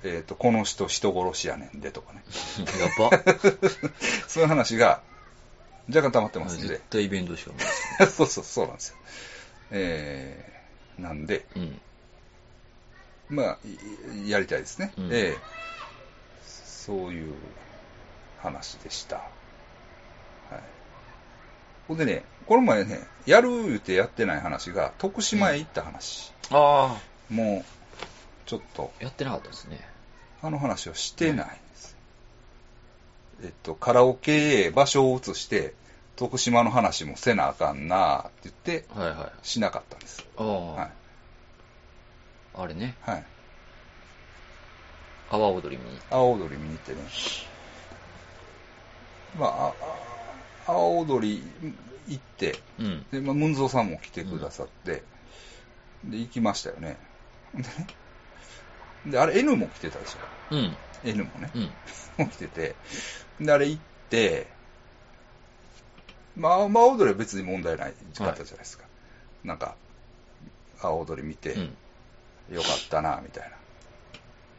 [0.04, 2.24] ええーと、この人人殺しやねんでとかね。
[2.80, 3.10] やば。
[4.26, 5.02] そういう話が
[5.88, 6.84] 若干溜まってますんで絶。
[6.90, 7.52] 対イベントしか
[7.98, 8.06] ない。
[8.10, 8.96] そうそう、そうなんですよ。
[9.70, 11.80] えー、なんで、うん。
[13.28, 14.92] まあ、いやりたいですね。
[14.98, 15.52] うんええ
[16.84, 17.34] そういう
[18.42, 19.16] 話でした。
[19.16, 19.24] はい。
[21.88, 26.32] ほんでね、この前ね、やる言うてやってない話が、徳島へ行った話。
[26.50, 27.00] あ
[27.30, 29.80] もう、ちょっと、あ、やってなかったですね。
[30.42, 31.96] あの話をしてないんです。
[33.44, 35.74] えっと、カラオケへ場所を移して、
[36.16, 39.46] 徳島の話もせなあかんなって言って、はいはい。
[39.46, 40.26] しなかったんです。
[40.36, 40.90] ああ、はい。
[42.54, 43.24] あれね、はい。
[45.30, 45.98] 阿波踊り見に。
[46.10, 46.98] 阿波踊り見に行ってね。
[49.38, 50.02] まあ、あ
[50.66, 51.42] 波踊り
[52.08, 53.06] 行って、うん。
[53.10, 55.02] で、まあ、ムンゾーさんも来てくださって、
[56.04, 56.96] で、行きましたよね。
[59.06, 60.54] であれ N も来てたでしょ。
[60.54, 60.76] うん。
[61.04, 61.50] N もね。
[61.54, 61.70] うん。
[62.18, 62.74] も 来てて、
[63.40, 64.46] で、あれ行って、
[66.36, 68.84] まあ、阿波踊りは別に問題ないかったじゃないですか。
[69.44, 69.74] なんか、
[70.78, 71.76] 阿波踊り見て、うん。
[72.54, 73.56] よかったな、みたいな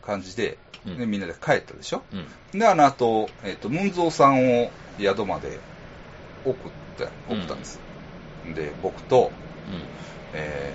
[0.05, 2.03] 感じで、うんでみんなで帰ったでしょ？
[2.53, 2.59] うん。
[2.59, 5.59] で、あの後、えっ、と、ムンゾーさんを宿まで
[6.43, 7.79] 送って、送ったんです。
[8.53, 9.31] で、僕と、
[10.33, 10.73] え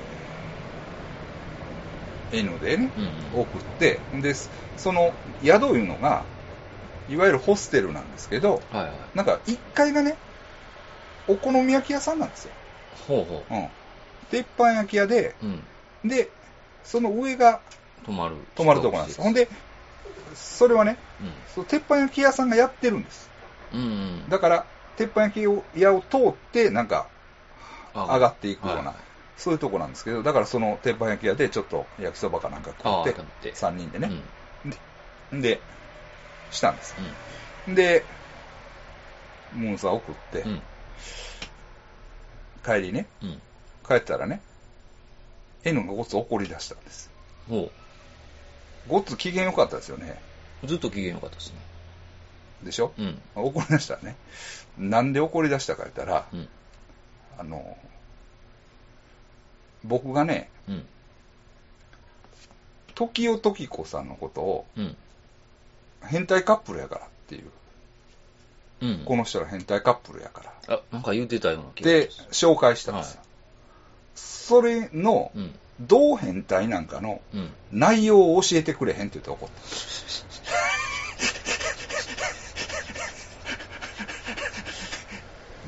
[2.32, 3.04] ー N でね、うん。
[3.04, 3.06] う
[3.38, 3.42] ん。
[3.42, 4.34] 送って、で、
[4.76, 5.12] その
[5.42, 6.24] 宿いうのが、
[7.08, 9.16] いわゆるホステルなんですけど、はいはい。
[9.16, 10.16] なんか1階がね、
[11.26, 12.52] お好み焼き屋さんなんですよ。
[13.08, 13.54] ほうほう。
[13.54, 13.68] うん。
[14.30, 16.08] 鉄板焼き屋で、うん。
[16.08, 16.28] で、
[16.84, 17.60] その上が
[18.08, 18.36] 泊まる。
[18.54, 19.20] 泊まるとこなんです。
[19.20, 19.48] ほんで、
[20.34, 20.96] それはね、
[21.54, 23.30] その鉄板焼き屋さんがやってるんです。
[23.74, 23.80] うん。
[23.80, 24.28] うん。
[24.30, 24.66] だから、
[24.96, 25.40] 鉄板焼
[25.74, 27.08] き屋を通って、なんか、
[27.94, 28.94] 上がっていくような、はい
[29.38, 33.54] そういうとこなんですけど、だからその鉄板焼き屋でちょっと焼きそばかなんか食っ、てて。
[33.54, 34.24] 3人でうん。
[35.30, 35.60] ね、で、
[36.50, 36.96] したんです。
[37.68, 38.04] うで、
[39.54, 40.48] モンスター送って、ん。
[40.48, 40.62] うん。
[42.64, 43.40] 帰りね、うん。
[43.86, 44.40] 帰ったらね、
[45.62, 47.08] N がごっつ怒り出したんです。
[47.48, 47.70] ほ
[48.88, 50.20] ごっつ機嫌良かったですよね。
[50.62, 50.66] う。
[50.66, 51.59] ずっと機嫌良かったですね。
[52.62, 53.20] でしょ、うん。
[53.35, 54.16] 怒り出したらね。
[54.79, 56.48] なんで怒り出したか言ったら、うん。
[57.38, 57.77] あの、
[59.85, 60.87] 僕がね、うん。
[62.94, 64.96] 時代時子さんのことをうん。
[66.03, 67.51] 変態カップルやからっていう、
[68.81, 69.05] うん。
[69.05, 70.77] この人ら変態カップルやから。
[70.77, 73.20] あ、なんか言ってたような気がで、す紹介したんですよ。
[74.14, 75.59] それのる。、うん。
[75.80, 77.50] どう変態なんかのうん。
[77.72, 79.54] 内容を教えてくれへんって言って怒った。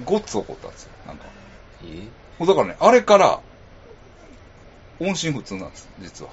[0.04, 0.90] ごっつ怒ったんですよ。
[1.06, 1.26] なんか。
[1.84, 2.08] え？
[2.44, 3.40] だからね、あれから、
[4.98, 6.30] 音信不通なんです、実は。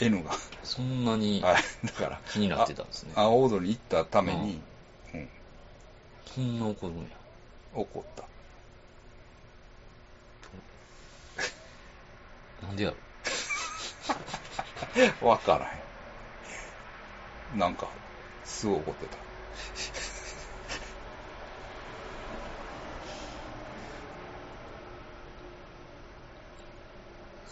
[0.00, 0.32] N が。
[0.64, 1.62] そんなにはい。
[1.86, 3.12] だから、気になってたんですね。
[3.14, 4.60] あ青鳥に行ったために、
[5.14, 5.28] うん、
[6.34, 7.04] そんな怒るんや。
[7.74, 8.24] 怒った。
[12.62, 12.96] なんでやろ？
[15.28, 17.58] わからへん。
[17.58, 17.88] なんか、
[18.44, 19.16] すごい怒ってた。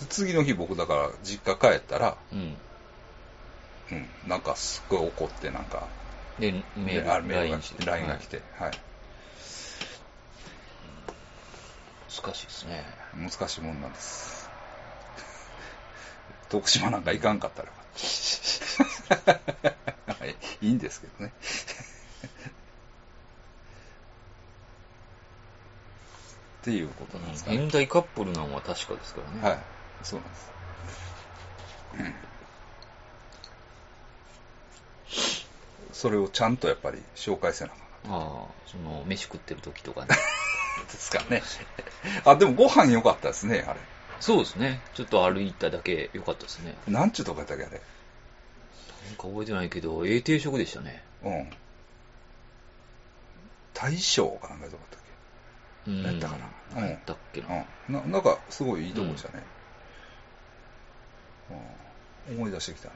[0.08, 2.56] 次の日僕だから実家帰ったら、うん。
[3.92, 5.88] うん、なんかすっごい怒ってなんか、
[6.38, 8.70] で、メール、あメールが来て、LINE が来て、はい。
[12.22, 12.84] 難しいですね。
[13.14, 14.39] 難しいもんなんです。
[16.50, 17.70] 徳島なんか行かんかったら
[20.60, 21.32] い、いいんですけどね。
[26.60, 27.56] っていうことなんですかね。
[27.64, 29.48] 現代カップルなんは確かですからね。
[29.48, 29.58] はい、
[30.02, 30.50] そうなんです。
[35.92, 40.08] それをちゃんとやっぱり紹介せなあかんああ、その、飯食ってる時とかね。
[40.90, 41.42] ですかね。
[42.24, 43.80] あ、でもご飯良かったですね、あれ。
[44.20, 44.80] そうですね。
[44.94, 46.76] ちょっと歩いただけ良かったですね。
[46.86, 47.80] なんちゅうとこやったっけ、あれ？
[49.06, 51.02] なんか覚えてないけど、ええ定食でしたね。
[51.24, 51.50] うん。
[53.74, 55.00] 大将かなんかどこだっ
[55.86, 56.02] うん。
[56.02, 56.36] やったか
[56.74, 56.82] な？
[56.82, 57.46] うんやったっけな。
[57.48, 57.94] けうん。
[57.94, 59.42] ななんか、すごいいいとこでしたね。
[62.28, 62.36] うん。
[62.36, 62.94] 思い出してきたな。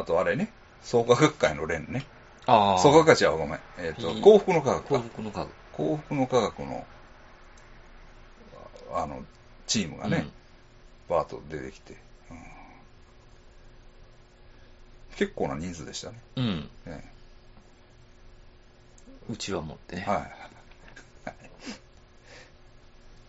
[0.00, 0.50] あと、あれね。
[0.82, 2.06] 創価学会の連ね。
[2.46, 2.78] ああ。
[2.78, 3.60] 創価学会じゃごめん。
[3.78, 5.00] えっ、と、いい幸福の科学幸か。
[5.00, 5.50] 福の家具。
[5.72, 6.86] 幸福の科学の、
[8.96, 9.22] ああの、
[9.66, 10.26] チームがね、
[11.08, 12.36] バーッと出てきて、うん
[15.16, 16.18] 結構な人数でしたね。
[16.36, 16.44] うん。
[16.44, 16.92] うん。
[16.92, 17.04] ね
[19.30, 20.02] うちは持ってね。
[20.02, 20.28] は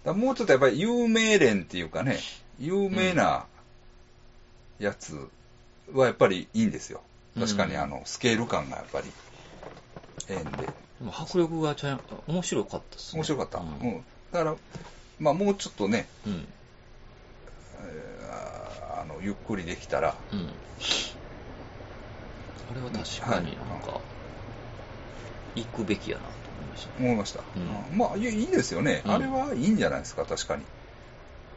[0.06, 0.10] い。
[0.14, 2.20] もうちょっとやっぱり有名連っていうかね、
[2.60, 3.46] 有名な
[4.80, 5.30] やつ
[5.94, 7.02] はやっぱりいいんですよ。
[7.40, 9.12] 確かにうんあの、スケール感がやっぱり、
[10.30, 10.68] ええんで。
[11.00, 13.20] でも迫力がちゃん、面白かったっすね。
[13.20, 13.60] 面白かった。
[13.60, 14.06] ううんん。
[14.32, 14.56] だから、
[15.20, 16.48] まあもうちょっとね、うん。
[17.80, 20.50] えーあの、ゆっくりできたら、うん。
[22.70, 24.02] あれは確かになんか、
[25.56, 27.06] 行くべきやなと思いましたね。
[27.06, 27.40] 思いました。
[27.56, 30.64] うんうんまあいいですよね、うんあれはいいんじゃないですか、確かに。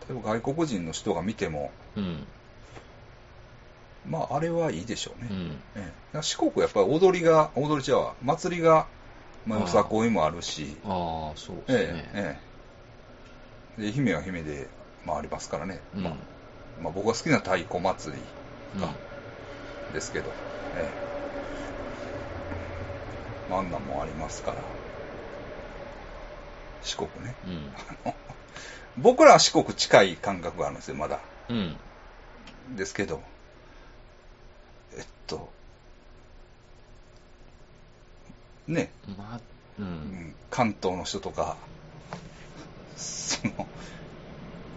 [0.09, 2.27] 例えば外国人の人が見ても、うん。
[4.07, 5.29] まああれはいいでしょうね。
[5.31, 5.63] うん。
[5.75, 8.89] ええ四国やっぱり踊りが、踊りちゃ祭りが、
[9.47, 12.11] まあ、よさこいもあるし、ああ、そうえですね。
[12.15, 12.50] えええ
[13.81, 14.69] で、愛媛は愛媛で、
[15.05, 15.81] まあありますからね。
[15.95, 16.03] うん。
[16.03, 16.15] まあ
[16.81, 18.23] まあ僕が好きな太鼓祭り
[18.75, 18.95] うんか
[19.93, 20.33] ですけど、
[20.75, 21.11] ええ
[23.49, 24.63] まああんなんもありますから。
[26.83, 27.37] 四国ね。
[27.45, 27.75] うん。
[28.97, 31.21] 僕らは四国近い感覚があるんですよ、まだ。
[31.49, 31.79] うん。
[32.77, 33.23] ですけど、
[34.97, 35.49] えっと、
[38.67, 39.41] ね、まあ、
[39.79, 39.83] う。
[39.83, 41.57] うんん関東の人とか、
[42.97, 43.67] その、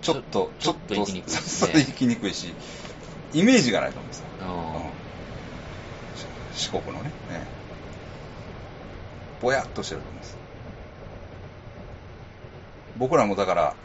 [0.01, 2.53] ちょっと、ちょっと行きにくいねそう行きにくいし、
[3.33, 4.25] イメージがないと思うんですよ。
[4.41, 5.03] あうん
[6.55, 7.63] し四国のね、ええ
[9.41, 10.37] ぼやっとしてると思うんです。
[12.97, 13.75] 僕らもだから、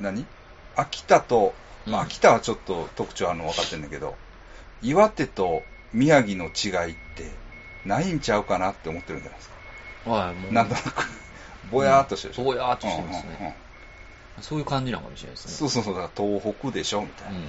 [0.00, 0.26] 何？
[0.74, 1.54] 秋田と、
[1.86, 4.16] まあ、うん秋田はちょっと特徴あるの分かってんだけど、
[4.82, 7.30] 岩手と宮城の違いって
[7.84, 9.54] ないんちゃうかなって思ってるんじゃないですか。
[10.06, 10.10] あ。
[10.10, 10.52] はい、もう。
[10.52, 11.04] なんとなく。
[11.70, 12.44] ぼやーっとしてるでしょ。
[12.44, 13.54] ぼやーっとしてますねうんうんうん
[14.42, 15.54] そういう感じなのかもしれないですね。
[15.54, 17.36] そうそうそう、だから東北でしょみたいな。
[17.36, 17.42] うん。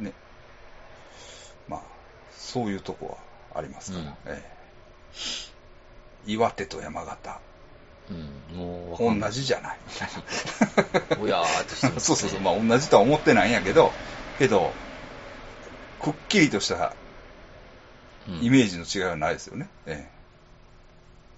[0.00, 0.12] うんね。
[1.68, 1.82] まあ、
[2.32, 3.18] そういうとこ
[3.52, 4.04] はありますから。
[4.04, 4.62] うんええ
[6.24, 7.40] 岩手と山形、
[8.10, 8.56] うん。
[8.56, 9.78] もう同じじゃない。
[11.18, 12.00] ぼやーっとしてます、ね。
[12.00, 13.90] そうそうそう、まあ同じとは思ってないんやけど、
[14.38, 14.72] けど、
[16.00, 17.01] くっきりとしたうん
[18.28, 19.68] イメージの違いはないですよね。
[19.86, 20.08] え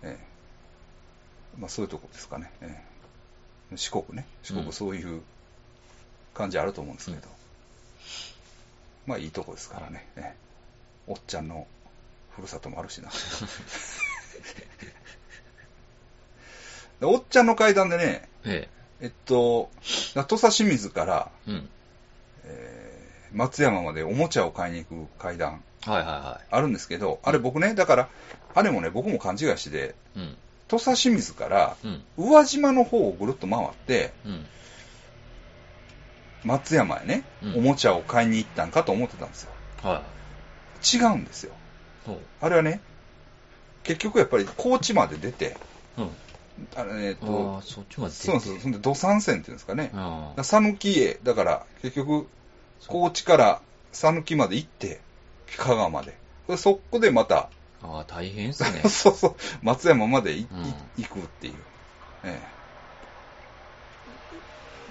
[0.03, 2.51] えええまあそういうとこですかね。
[2.61, 2.85] え
[3.73, 4.27] え四国ね。
[4.43, 5.23] 四うん国そういう
[6.35, 7.29] 感じあると思うんですけど。
[7.29, 7.35] うん
[9.07, 10.07] まあいいとこですからね。
[10.17, 10.45] ええ
[11.07, 11.67] おっちゃんの
[12.31, 13.11] ふるさともあるしな。
[17.01, 18.69] でおっちゃんの階段でね、え
[19.01, 19.71] えっと、
[20.15, 21.51] 土佐清水から、え。
[21.51, 21.69] うん。
[22.45, 22.84] えー
[23.35, 28.09] 松山までおもちゃを買いに行く階段はいはいはあるんですけど、あれ僕ね、だから、
[28.55, 30.21] あれもね、僕も勘違いしてて、い。
[30.21, 30.37] うん。
[30.67, 32.03] 土佐清水からうん。
[32.17, 34.47] 宇和島の方をぐるっと回って、うん。
[36.45, 39.51] 松山へね、うんおもちゃを買いに行ったんかと思ってたんですよ。
[39.83, 40.03] は
[40.83, 41.53] 違うんですよ。
[42.41, 42.81] あれはね、
[43.83, 45.57] 結局やっぱり高知まで出て、
[45.99, 46.05] うん。
[46.77, 48.61] あえっあとあ、、そっちまで出てそうなんですよ。
[48.61, 49.91] そんで、土山線っていうんですかね。
[50.43, 52.29] 讃岐へ、だから結局、
[52.89, 53.61] 高知から
[53.93, 55.01] 讃岐まで行って、
[55.57, 56.17] 香川まで。
[56.49, 57.49] でそこでまた、
[57.83, 58.83] ああ、大変っすね。
[58.89, 61.55] そうそう、松山までい、いうん行くっていう。
[62.25, 62.41] え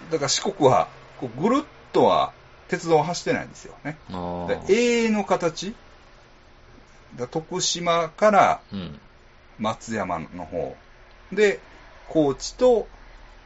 [0.10, 0.12] え。
[0.12, 0.88] だから四国は、
[1.20, 2.34] こうぐるっとは
[2.68, 3.98] 鉄道は走ってないんですよね。
[4.12, 4.48] ああ。
[4.48, 5.76] だから永遠の形
[7.16, 9.00] だ徳島からうん。
[9.60, 10.76] 松山の方。
[11.32, 11.60] で、
[12.10, 12.88] 高知と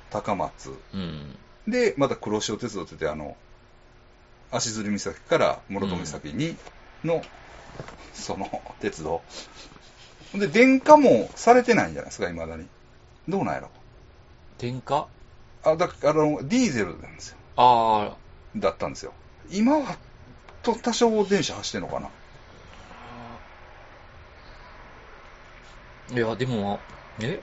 [0.10, 0.74] 高松。
[0.94, 1.38] うん。
[1.68, 3.36] で、また黒潮鉄道って言って、あの、
[4.52, 6.56] 足摺岬から室戸岬に
[7.04, 7.22] の、
[8.14, 9.22] その鉄道。
[10.34, 12.68] で、電化もされてないんじゃないですか、未だに。
[13.28, 13.70] どうなんやろ。
[14.58, 15.08] 点火
[15.64, 17.38] あ、だあの、ディーゼルなんですよ。
[17.56, 18.18] ああ。
[18.56, 19.14] だったんですよ。
[19.52, 19.98] 今は、
[20.64, 22.10] と多少電車走ってんのかな
[26.10, 26.80] いや、でも、
[27.20, 27.42] え？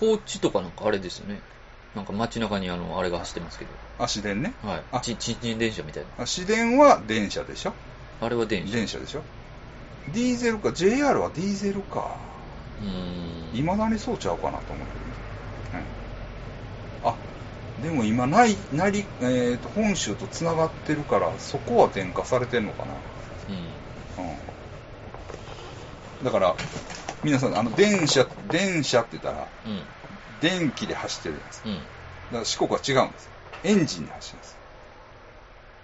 [0.00, 1.40] 高知とかなんかあれですよね。
[1.94, 3.70] なんか街中にあの、あれが走ってますけど。
[3.98, 4.54] あ、市電ね。
[4.62, 4.82] はい。
[4.90, 6.24] あち、ちんちん電車みたいな。
[6.24, 7.74] あ市電は電車でしょ？
[8.20, 8.76] あれは電車。
[8.76, 9.22] 電車でしょ？
[10.08, 12.18] ディーゼルか、JR はディーゼルか。
[12.80, 13.52] うーん。
[13.52, 15.12] 未だにそうちゃうかなと思うけどね。
[17.02, 17.14] うん、あ、
[17.80, 22.94] でも今ない、なり、えーと、本州と繋がってるから、そこは電化されてんのかな。
[23.48, 23.68] うん。
[24.24, 24.26] う
[26.22, 26.24] ん。
[26.24, 26.54] だから、
[27.22, 29.86] 皆さん、あの、電車、電車って言ったら、うん。
[30.40, 31.68] 電気で走ってるじゃないですか。
[31.68, 31.74] うん。
[31.76, 31.86] だか
[32.38, 33.30] ら四国は違うんですよ。
[33.64, 34.56] エンジンで走るんです。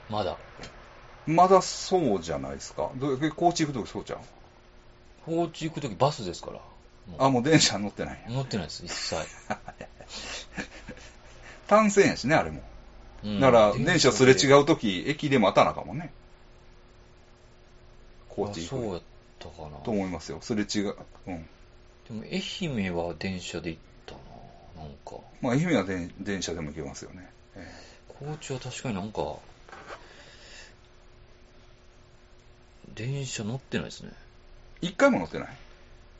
[0.08, 0.36] まだ。
[1.26, 2.90] まだそうじゃないですか。
[3.36, 4.18] 高知行くときそうちゃう？
[5.26, 6.60] 高知行くときバスですから。
[7.18, 8.24] あ、もう電車乗ってない。
[8.28, 9.16] 乗ってないです、一切。
[11.68, 12.62] 単線やしね、あれも。
[13.24, 14.62] うんだから、電車すれ違う。
[14.62, 16.10] うとき、駅で待たなあかんもんね。
[18.28, 19.02] 高知行くあそうやっ
[19.38, 19.76] たかな。
[19.84, 20.38] と思いますよ。
[20.40, 20.96] すれ違う。
[21.26, 21.46] うん。
[22.08, 23.89] でも愛媛は電車で行った
[24.80, 24.88] な。
[24.88, 25.16] なんか。
[25.40, 27.28] まあ、愛媛は電電車でも行けますよね。
[27.56, 27.66] え
[28.08, 29.36] 高知は確かになんか、
[32.94, 34.10] 電車乗ってないですね。
[34.82, 35.48] え一回も乗ってない？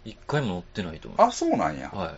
[0.05, 1.97] 一回も乗ってないと思いまあ、そうなんやす。。
[1.97, 2.15] はい。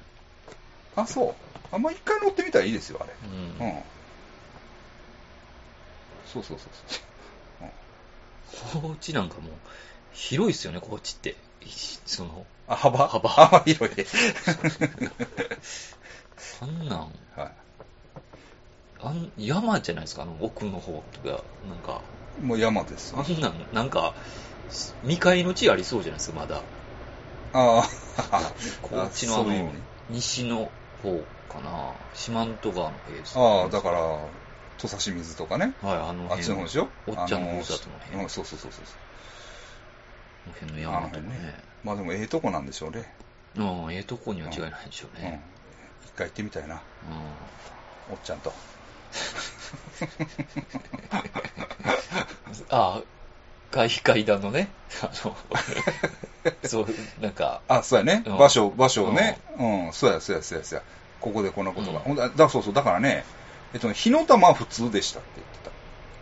[0.97, 1.35] あ、そう。
[1.75, 3.13] あ、まあ、一回乗ってみたらいいですよ、あれ。
[3.23, 3.67] うん。
[3.67, 3.83] うん。
[6.33, 7.01] そうそうそうそう。
[8.83, 9.53] 高知なんかもう、
[10.13, 11.31] 広いっすよね、高知って。
[11.65, 11.69] い
[12.07, 13.09] その、あ、幅？
[13.09, 14.07] 幅幅広いで。
[16.61, 16.99] あんなん、
[17.37, 17.53] は
[19.01, 22.03] あん山じゃないですか、あの奥の方とか、なんか、
[22.39, 22.43] い。
[22.43, 23.15] もう山です。
[23.17, 24.15] あんなん、なんか、
[25.03, 26.63] 未開の地ありそうじゃないですか、まだ。
[27.53, 27.83] あ
[28.31, 29.73] あ、高知のあの
[30.09, 30.71] 西の
[31.03, 31.95] 方かな。
[32.15, 34.01] 四万十川の方です、ああ、だから、
[34.79, 35.75] 土佐清水とかね。
[35.83, 36.89] はい、あの辺あっちの方でしょ？
[37.07, 38.23] おっちゃんのふるさとのあ辺。
[38.23, 38.85] うんそうそうそうそう。
[38.85, 41.65] この辺の山とかあの辺ね。
[41.85, 43.15] まあでもええとこなんでしょうね。
[43.57, 45.23] うん、ええとこには違いないでしょううん。
[45.23, 45.52] ね。
[46.05, 46.75] 一回行ってみたいな。
[46.75, 46.81] うん。
[48.15, 48.53] おっちゃんと。
[52.71, 53.03] あ あ、
[53.71, 54.69] 階階段のね、
[55.03, 55.37] あの、
[56.65, 56.87] そう、
[57.21, 58.23] なんか、あ、そうやね。
[58.27, 59.39] うん場所、場所をね。
[59.59, 60.85] うん、そうや、そうや、そうや、そうや。
[61.21, 61.99] ここでこんなことが。
[61.99, 63.25] うんほんだ、だそうそう、だからね、
[63.75, 65.63] えっとね、火の玉は普通でしたって言って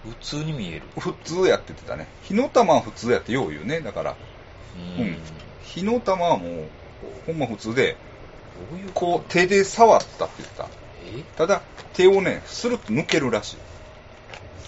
[0.02, 0.82] 普通に見える。
[0.94, 1.00] た。
[1.00, 2.06] 普通やって言ってたね。
[2.24, 3.80] 火の玉は普通やってよう言うね。
[3.80, 4.16] だから、
[4.98, 5.02] うん。
[5.02, 5.18] うん
[5.64, 6.68] 火の玉はもう、
[7.26, 8.09] ほんま普通で、ど
[8.74, 10.66] ういうこう手で触ったって言ってた。
[11.16, 11.22] え？
[11.36, 11.62] ただ、
[11.94, 13.56] 手をね、スルッと抜けるらしい。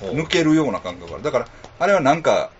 [0.02, 1.24] 抜けるような感覚がある。
[1.24, 2.50] だから、あれはなんか、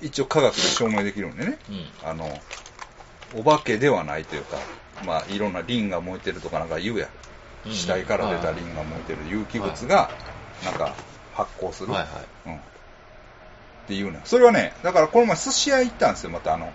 [0.00, 2.08] 一応科学で証明できるんでね、うん。
[2.08, 2.40] あの、
[3.34, 4.58] お化けではないというか、
[5.04, 7.08] まあ、いろんなリンが燃えてるとかなんか言うやん。
[7.08, 10.10] うん死体から出たリンが燃えてる有機物が、
[10.64, 10.94] なんか、
[11.34, 11.92] 発光する。
[11.92, 12.10] はいはい。
[12.46, 12.56] うん。
[12.56, 12.58] っ
[13.88, 14.20] ていうね。
[14.24, 16.72] それはね、だからこの前寿司屋行ったんですよ、またあの、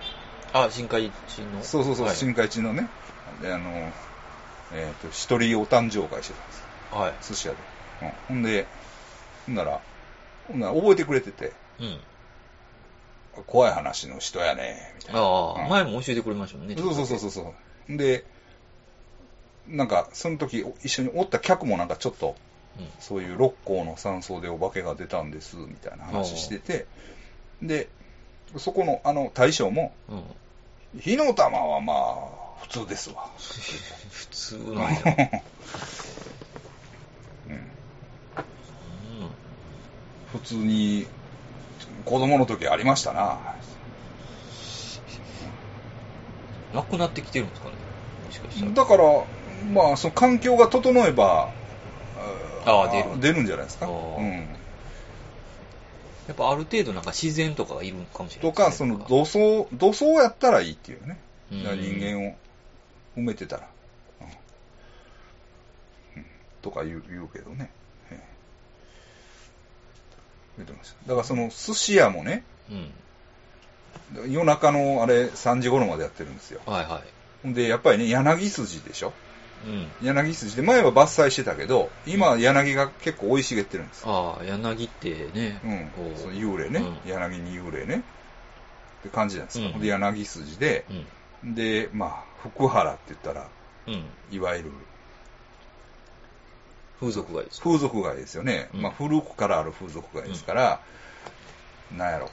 [0.53, 1.63] あ、深海地の？
[1.63, 2.89] そうそうそう、はい新海地のね、
[3.41, 3.91] であの、
[4.73, 7.13] えっ、と、一人お誕生会してたんですはい。
[7.21, 7.59] 寿司屋で。
[8.01, 8.11] うん。
[8.27, 8.65] ほんで、
[9.45, 9.79] ほんなら、
[10.47, 11.99] ほんなら覚えてくれてて、うん。
[13.47, 15.21] 怖い話の人やね、みたいな。
[15.21, 16.75] ああ、うん前も教えてくれましたもんね。
[16.77, 17.53] そうそうそうそうそ
[17.89, 17.97] う。
[17.97, 18.25] で、
[19.67, 22.35] なんか、その時お一緒におった客もなんかちょっと、
[22.79, 22.87] うん。
[22.99, 26.85] そういう六甲の山荘でお化けが出たんです、みたいな話してて、
[27.61, 27.87] で、
[28.57, 30.23] そこの、あの、大将も、うん。
[30.99, 33.29] 火の玉はまあ、普通ですわ。
[33.37, 35.41] 普通なんや。
[40.31, 41.07] 普通に、
[42.05, 43.37] 子供の時ありましたな。
[46.73, 47.75] なくなってきてるんですかね。
[48.25, 48.71] もしかしたら。
[48.71, 49.03] だから、
[49.73, 51.49] まあ、その環境が整えば、
[52.65, 53.87] ああ出る出るんじゃないですか。
[53.87, 53.91] う
[54.21, 54.47] ん。
[56.27, 61.19] やっぱある程度なんか自然とかがいるかもしれないとか、その土葬、土葬やったらいいっていうね。
[61.51, 62.35] う人間を
[63.17, 63.67] 埋めてたら。
[64.21, 66.25] うんうん
[66.61, 67.71] とか言う言うけどね。
[68.11, 68.23] ええ
[70.57, 70.95] 言ってました。
[71.07, 74.31] だからその寿司屋もね、うん。
[74.31, 76.61] 夜中のあれ3時頃までやってるんですよ。
[76.65, 77.01] はいはい。
[77.43, 79.13] ほんで、やっぱりね、柳筋でしょ
[79.65, 79.87] うん。
[80.01, 84.37] 柳筋で、前は伐採してたけど、今は柳が結構生い茂ってるんですよ。
[84.37, 88.03] ああ、柳ってね、うんそう幽霊ね、うん柳に幽霊ね。
[88.99, 89.71] って感じなんですよ。
[89.73, 91.05] うんで、柳筋で、うん。
[91.43, 93.49] で、まあ、福原って言ったら、
[93.87, 94.05] うん。
[94.31, 94.71] いわゆる
[96.99, 97.63] 風俗街ですか？
[97.63, 98.69] 風俗街ですよね。
[98.75, 100.81] うんまあ、古くからある風俗街ですから、
[101.97, 102.29] なんやろ。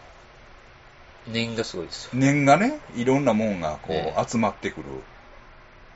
[1.26, 2.10] 念がすごいですよ。
[2.14, 4.84] 念がね、いろんなもんがこねう集まってくる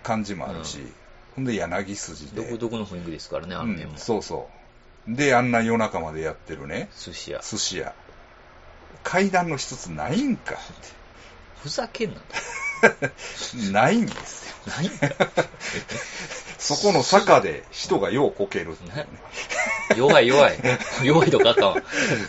[0.02, 0.78] 感じもあるし、
[1.36, 2.42] ほんで柳筋で。
[2.42, 3.92] 独特の雰囲気ですからね、あの辺も。
[3.92, 4.48] うん、そうそ
[5.08, 5.14] う。
[5.14, 7.40] で、あんな夜中までやってるね、寿司屋。
[7.40, 7.94] 寿司屋。
[9.02, 10.58] 階段の一つないんかっ
[11.62, 12.22] ふざけんなと。
[12.90, 13.72] て。
[13.72, 14.54] ないんですよ。
[14.76, 15.08] ないんか。
[16.58, 19.06] そこの坂で人がようこけるっていうね。
[19.96, 20.58] 弱い弱い。
[21.02, 21.76] 弱いとかあったわ。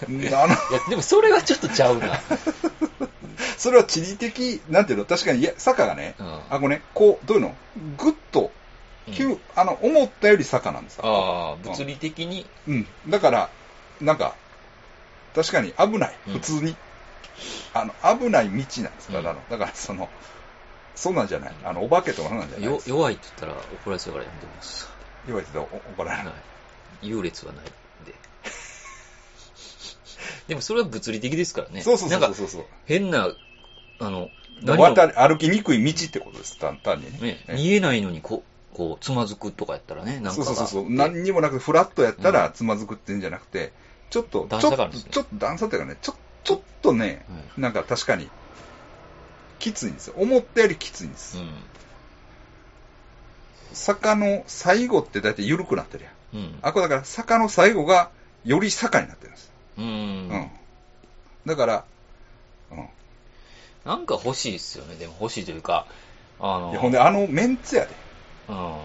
[0.10, 0.48] いや、
[0.90, 2.20] でもそれはちょっとちゃうな。
[3.58, 7.56] それは地理的、なんていうの、確かに、いや、坂がね、うんあ、これね、こう、どういうの？
[7.98, 8.52] ぐっと、
[9.14, 11.06] 急、うんあの、思ったより坂なんですよ。
[11.06, 12.88] ああ、物理的に、うん。
[13.08, 13.50] だから、
[14.02, 14.36] なんか、
[15.36, 16.16] 確かに危ない。
[16.28, 16.76] うん普通に。
[17.74, 20.10] あの、危ない道なんですから、だから、その、
[20.96, 21.56] そんなんじゃない。
[21.64, 24.90] あの、お化けとかそんなんじゃない弱いって言ったら怒られそうだからやめてます。
[25.26, 26.34] 言われてたらお怒られはない。
[27.02, 27.10] い。
[27.10, 27.66] 優劣はない
[28.02, 28.20] んで。
[30.48, 31.82] でもそれは物理的ですからね。
[31.82, 32.66] そうそうそうそうそう。
[32.86, 33.34] 変な、
[34.00, 34.32] あの、
[34.66, 37.44] 歩きにくい道ってことです、単単にね。
[37.50, 40.86] 見えないのにこう、こう、つまずくとかやったらね、なんかがそうそうそうそう。
[40.90, 43.72] 何にもなく、フラットやったらうんつまずくってんじゃなくて、
[44.10, 47.26] ちょっと、段差があるんですねちょっと段差っていうかね、ちょ、ちょっとね、
[47.58, 48.30] うなんか確かに、
[49.64, 50.16] きついんですよ。
[50.18, 51.38] 思ったよりきついんです。
[51.38, 51.50] ん。
[53.72, 56.10] 坂の最後って大体緩くなってるや
[56.40, 56.44] ん。
[56.44, 56.60] うん。
[56.62, 58.12] あ、これだから坂の最後が
[58.44, 59.52] より坂になってるんです。
[59.78, 59.86] うん。
[59.86, 59.88] う
[60.36, 60.52] ん。
[61.46, 61.86] だから、
[62.72, 62.88] うん。
[63.86, 65.88] なんか欲しいですよね、でも欲しいというか、
[66.40, 67.92] あの、ほんで、あのメンツやで。
[68.50, 68.78] うん。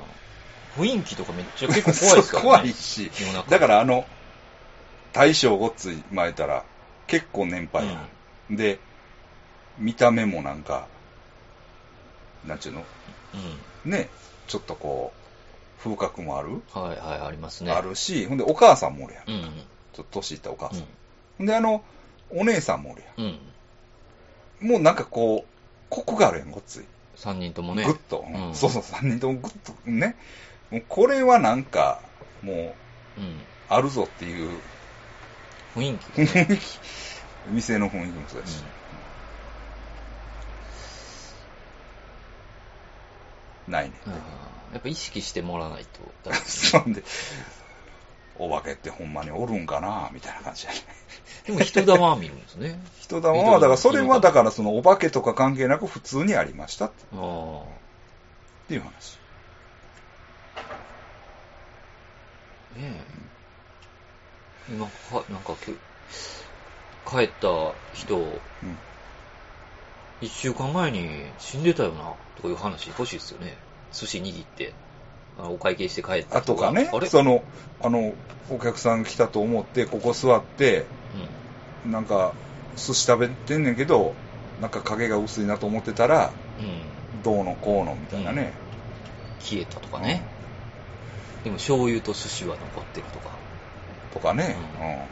[0.76, 2.48] 雰囲気とかめっちゃ結構怖いですからね。
[2.54, 3.10] 怖いし
[3.48, 4.06] だからあの、
[5.12, 6.64] 大将ごっつい巻いたら、
[7.08, 8.08] 結構年配や
[8.50, 8.56] ん。
[8.56, 8.78] で、
[9.78, 10.88] 見た目もなんか、
[12.44, 12.86] なんちゅうの？
[13.84, 13.90] うん。
[13.90, 14.10] ね、
[14.46, 17.70] ちょっとこう、風格もある、はいはい、ありますね。
[17.70, 19.30] あるし、ほんでお母さんもおるやん。
[19.30, 19.62] うん。
[19.92, 20.78] ちょっと年いったお母さん。
[20.78, 20.86] うん。
[21.38, 21.84] ほんであの、
[22.30, 23.26] お姉さんもおるやうん。
[24.66, 24.68] ん。
[24.68, 25.48] もうなんかこう、
[25.88, 26.84] コクがあるやん、ごっつい。
[27.14, 27.84] 三人ともね。
[27.84, 30.16] ぐっと、うんそうそう、三人ともぐっとね。
[30.70, 32.02] もうこれはなんか、
[32.42, 32.76] も
[33.16, 33.44] う、うん。
[33.68, 34.60] あるぞっていう
[35.74, 36.12] 雰囲気。
[36.12, 36.80] 雰囲気、
[37.46, 38.64] 店の雰囲気もそうだし。
[43.68, 43.92] ないね。
[44.06, 44.12] うん
[44.72, 45.86] やっぱ意識してもらわない
[46.24, 46.32] と。
[46.44, 47.02] そんで、
[48.38, 50.10] お化けってほんまにおるんかな？
[50.12, 50.78] みたいな感じやね。
[51.46, 52.78] でも人玉は見るんですね。
[53.00, 57.62] 人玉は、だからそれはだからそのお化けとか関係なく普通にありましたっあ
[58.68, 59.18] ていう話。
[62.76, 62.78] あ。
[62.78, 63.18] ねえ。
[64.70, 65.54] 今、か、なんか
[67.06, 68.78] 帰った人、うん。
[70.20, 73.56] 一週間前に死んでたよな、とかいう話欲しいですよね。
[73.92, 74.72] 寿司握って、
[75.38, 77.44] あのお会計して帰ったあとかねあれ、その、
[77.80, 78.14] あの、
[78.50, 80.86] お客さん来たと思って、ここ座って、
[81.84, 82.34] うなんか、
[82.76, 84.14] 寿司食べてんねんけど、
[84.60, 87.22] なんか影が薄いなと思ってたら、うん。
[87.22, 88.52] どうのこうのみたいなね。
[89.40, 90.24] 消えたとかね。
[91.44, 93.30] でも醤油と寿司は残ってるとか。
[94.12, 94.56] とかね。
[94.58, 95.06] ううん。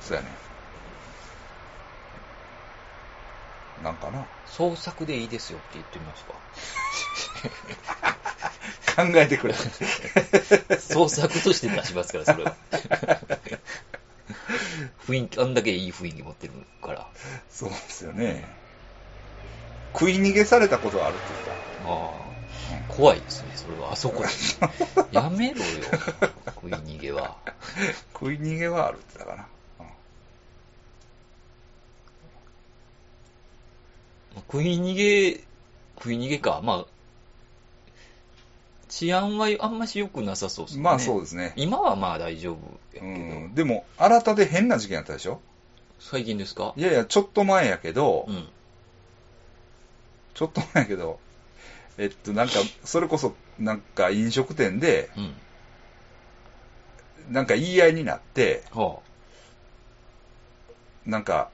[0.00, 0.45] そうやね。
[3.86, 4.26] なんかな。
[4.44, 6.32] 創作でいいですよって言ってみますか。
[8.96, 9.54] 考えてくれ。
[10.80, 12.56] 創作として出しますから、それは。
[15.06, 17.06] 雰囲気、あんだけいい雰囲気持ってるから。
[17.48, 18.44] そうですよね。
[19.92, 21.38] 食い逃げされたことがあるって言っ
[21.84, 22.10] あ
[22.72, 23.92] あ、怖いですね、それは。
[23.92, 24.28] あそこで。
[25.12, 25.66] やめろよ、
[26.56, 27.36] 食い逃げは。
[27.44, 27.54] た。
[28.14, 29.46] 食い逃げはあるって言ったかな。
[34.36, 35.40] 食い逃げ、
[35.96, 36.60] 食い逃げか。
[36.62, 36.86] まあ、
[38.88, 40.82] 治安はあんまし良くなさそうですね。
[40.82, 41.52] まあそうですね。
[41.56, 42.56] 今はまあ大丈夫
[42.94, 43.06] やけうど。
[43.48, 43.54] ん。
[43.54, 45.40] でも、新たで変な事件あったでしょ？
[45.98, 46.74] 最近ですか？
[46.76, 48.48] いやいや、ちょっと前やけど、うん。
[50.34, 51.18] ちょっと前やけど、
[51.98, 55.34] えっと、なんか、それこそ、なんか飲食店で、うん。
[57.32, 59.00] なんか言い合いになって、は
[61.06, 61.50] なんか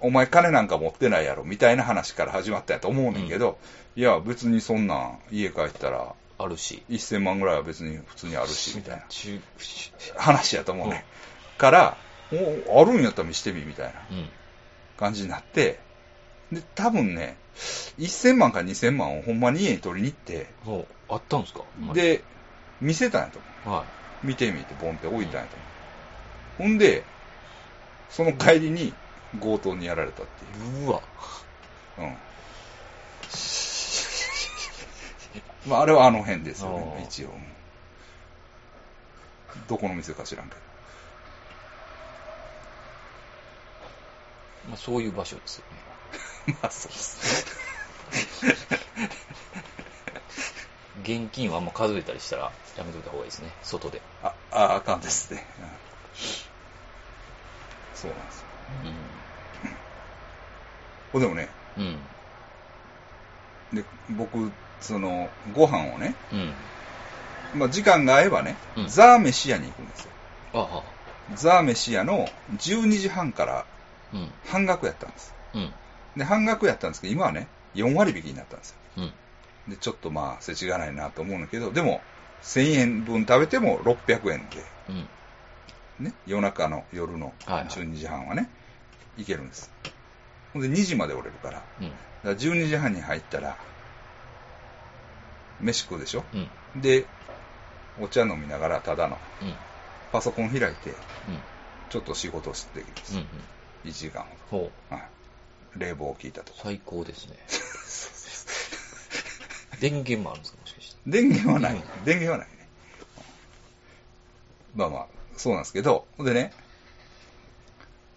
[0.00, 3.58] お前金なんか持ってないやろ、みたいな話から始まったんやと思うねんけど、
[3.96, 6.82] いや、別にそんなん、家帰ったら、あ、あるし。
[6.88, 9.40] 1000万ぐらいは別に普通にあるし、みたいな中、
[10.16, 11.04] 話やと思うね。
[11.58, 11.96] から、
[12.32, 14.30] おあるんやったら見してみ、みたいなうん。
[14.96, 15.78] 感じになって、
[16.50, 17.36] で、多分ね、
[17.98, 20.46] 1000万か2000万をほんまに家に取りに行って、
[21.08, 21.62] あったんですか？
[21.92, 22.22] で、
[22.80, 23.76] 見せたんやと思う。
[23.76, 23.84] は
[24.22, 26.62] 見てみて、ボンって置いたんやと思う。
[26.62, 27.04] ほんで、
[28.08, 28.94] その帰りに
[29.40, 30.48] 強盗にやられたってい
[30.80, 30.82] う。
[30.82, 30.86] い。
[30.86, 31.00] うわ。
[31.98, 32.16] うん。
[35.70, 37.28] まあ、あれはあの辺ですよあね、ー一応。
[37.28, 37.52] うん
[39.68, 40.60] どこの店か知らんけど。
[44.68, 45.64] まあそういう場所ですよ
[46.46, 46.56] ね。
[46.62, 47.46] まあ、そうです
[51.02, 53.52] 現金はあんま数えたりしたらやめといた方がいいですね。
[53.62, 54.00] 外で。
[54.22, 55.46] あ、あ、あかんですね。
[55.60, 55.68] うん
[57.94, 58.46] そうなんですよ。
[58.82, 59.01] ほん
[61.20, 61.84] でもね、うん。
[63.72, 63.76] うん。
[63.76, 64.50] で、僕、
[64.80, 66.54] その、ご飯をね、うん。
[67.54, 70.10] まあ、時間が合えばね、うんザーメシ屋に行くんですよ。
[70.54, 70.82] あは。
[71.34, 73.66] ザーメシ屋の12時半から
[74.12, 74.28] うん。
[74.48, 75.34] 半額やったんです。
[75.54, 75.72] うん。
[76.16, 78.76] で、半額やったんですけど、今はね、4割引きになったんですよ。
[78.98, 79.12] うん。
[79.68, 82.02] で、ちょっとまあ、世知がないなと思うんだけど、でも、
[82.42, 85.08] 1000円分食べても600円で、うん。
[86.04, 88.50] ね、夜中の夜のはいはい12時半はね、
[89.16, 89.70] 行けるんです。
[90.52, 91.92] ほんで、2時までおれるから、だかうん。
[92.24, 93.56] ら12時半に入ったら、
[95.60, 96.24] 飯食うでしょ？
[96.74, 96.80] うん。
[96.80, 97.06] で、
[98.00, 99.48] お茶飲みながら、ただの、うん。
[99.48, 99.56] うん。
[100.10, 100.94] パソコン開いて、
[101.28, 101.40] うん。
[101.88, 103.14] ちょっと仕事をしてできるんです。
[103.16, 103.26] うん。
[103.84, 104.94] 1時間ほど。
[104.94, 105.08] はい。
[105.78, 106.60] 冷房を聞いたとか。
[106.64, 107.36] 最高ですね。
[109.80, 110.58] 電源もあるんですか？
[110.60, 111.00] もしかして。
[111.06, 111.76] 電源はない。
[111.76, 112.68] うん電源はないね。
[114.74, 116.52] まあまあ、そうなんですけど、ほんでね、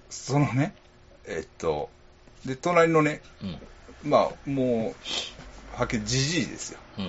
[0.10, 0.74] そのね、
[1.26, 1.90] えっと、
[2.46, 4.10] で、隣のね、うん。
[4.10, 4.94] まあ、も
[5.76, 6.80] う、はっきりじじいですよ。
[6.98, 7.02] う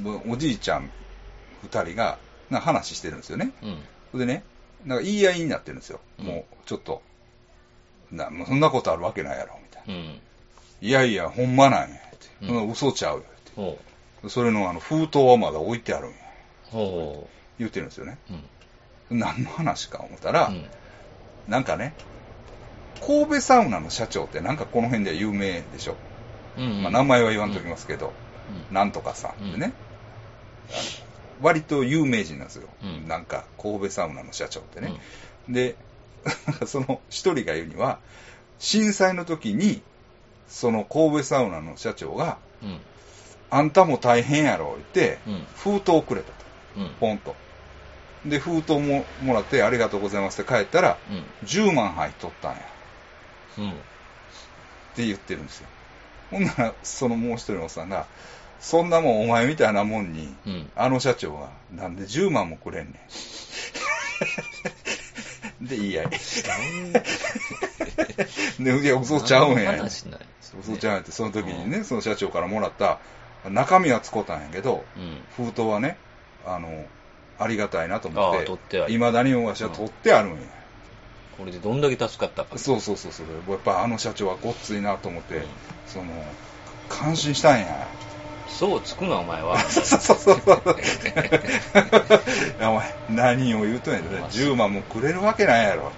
[0.00, 0.22] ん。
[0.30, 0.90] おじいちゃん
[1.62, 2.18] 二人が、
[2.50, 3.52] な話してるんですよね。
[3.62, 3.78] うん。
[4.12, 4.42] ほんでね、
[4.84, 6.00] なんか言い合いになってるんですよ。
[6.18, 7.02] うんもう、ちょっと、
[8.10, 9.94] な、もうそんなことあるわけないやろ、みたいな。
[9.94, 10.20] うん。
[10.82, 12.26] いやいや、ほんまなんや、って。
[12.42, 13.52] うんそんな嘘ちゃうよ、って。
[13.54, 13.78] ほ
[14.28, 16.16] それのあの、封筒はまだ置いてあるんや。
[17.58, 18.18] 言ってるんですよね。
[19.10, 20.66] 何の話か思ったら、うん。
[21.48, 21.94] なんかね、
[23.00, 25.96] 神戸サウナの社長ってなんかこの辺では有名でしょ。
[26.58, 26.82] うん。
[26.82, 28.12] まあ名前は言わんときますけど、
[28.68, 28.74] うん。
[28.74, 29.72] なんとかさんってね、
[30.68, 31.10] うあの
[31.42, 32.68] 割と有名人なんですよ。
[32.82, 34.94] うんなんか神戸サウナの社長ってね。
[35.48, 35.76] で、
[36.66, 37.98] その一人が言うには、
[38.58, 39.80] 震災の時に、
[40.48, 42.78] その神戸サウナの社長が、うん。
[43.52, 45.46] あんたも大変やろ、言って、うん。
[45.56, 46.34] 封筒をくれたと。
[46.78, 46.90] うん。
[47.00, 47.34] ポンと。
[48.26, 51.24] で、封筒ももらって、ありがとうございますって帰ったら、うん。
[51.46, 52.58] 10万入っとったんや。
[53.58, 53.70] うん。
[53.70, 53.74] っ
[54.96, 55.68] て言ってるんですよ。
[56.30, 58.06] ほんなら、そのもう一人のおっさんが、
[58.60, 60.70] そんなもんお前みたいなもんに、うん。
[60.76, 62.94] あの社長が、なんで10万もくれんねん。
[65.66, 66.10] で、言い合い。
[68.60, 69.72] で、いや、嘘ちゃうんや。
[69.72, 70.20] 話ない？
[70.20, 70.26] ね
[70.58, 72.98] 嘘ちゃうんやって、その時にね、その社長からもらった、
[73.48, 75.22] 中身は使ったんやけど、うん。
[75.36, 75.96] 封筒はね、
[76.46, 76.86] あの、
[77.38, 80.38] ありがたいなと思って、取ってある未だにわしは取ってあるんや。
[81.40, 82.58] これでどんだけ助かったか。
[82.58, 83.26] そうそうそうそう。
[83.50, 85.44] やっぱあの社長はごっついなと思って、うん
[85.86, 86.22] その、
[86.86, 87.88] 感心したんや。
[88.46, 89.58] そうつくな、お前は。
[89.72, 90.36] そうそうそう。
[92.60, 95.94] やお前、何を言うとんやで、10万もくれるわけないやろ。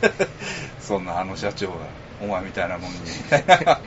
[0.78, 1.86] そんなあの社長が、
[2.20, 3.80] お前みたいなもんに、みたいな。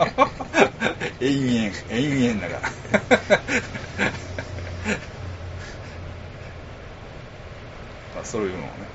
[1.19, 2.71] 延々、延々だか
[3.27, 3.41] ら。
[8.15, 8.89] まあそういうのをね、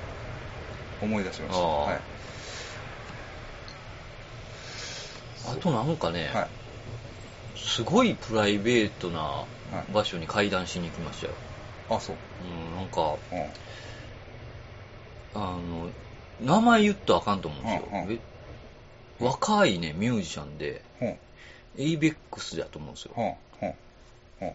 [1.00, 1.60] 思い出しました。
[1.60, 2.00] はい。
[5.48, 6.48] あとなんかね、はい。
[7.54, 9.46] すごいプライベートな
[9.92, 11.34] 場所に階段しに行きましたよ。
[11.88, 12.16] あ、そう。
[12.42, 13.52] うん、なんか、うん。
[15.34, 15.90] あの、
[16.40, 17.88] 名前言ったらあかんと思うんですよ。
[17.92, 18.20] うん
[19.18, 21.08] 若いね、ミュージシャンで、ほん。
[21.08, 21.18] エ
[21.78, 23.12] イベックスだと思うんですよ。
[23.14, 23.34] ほん。
[23.58, 23.74] ほん。
[24.40, 24.50] ほん。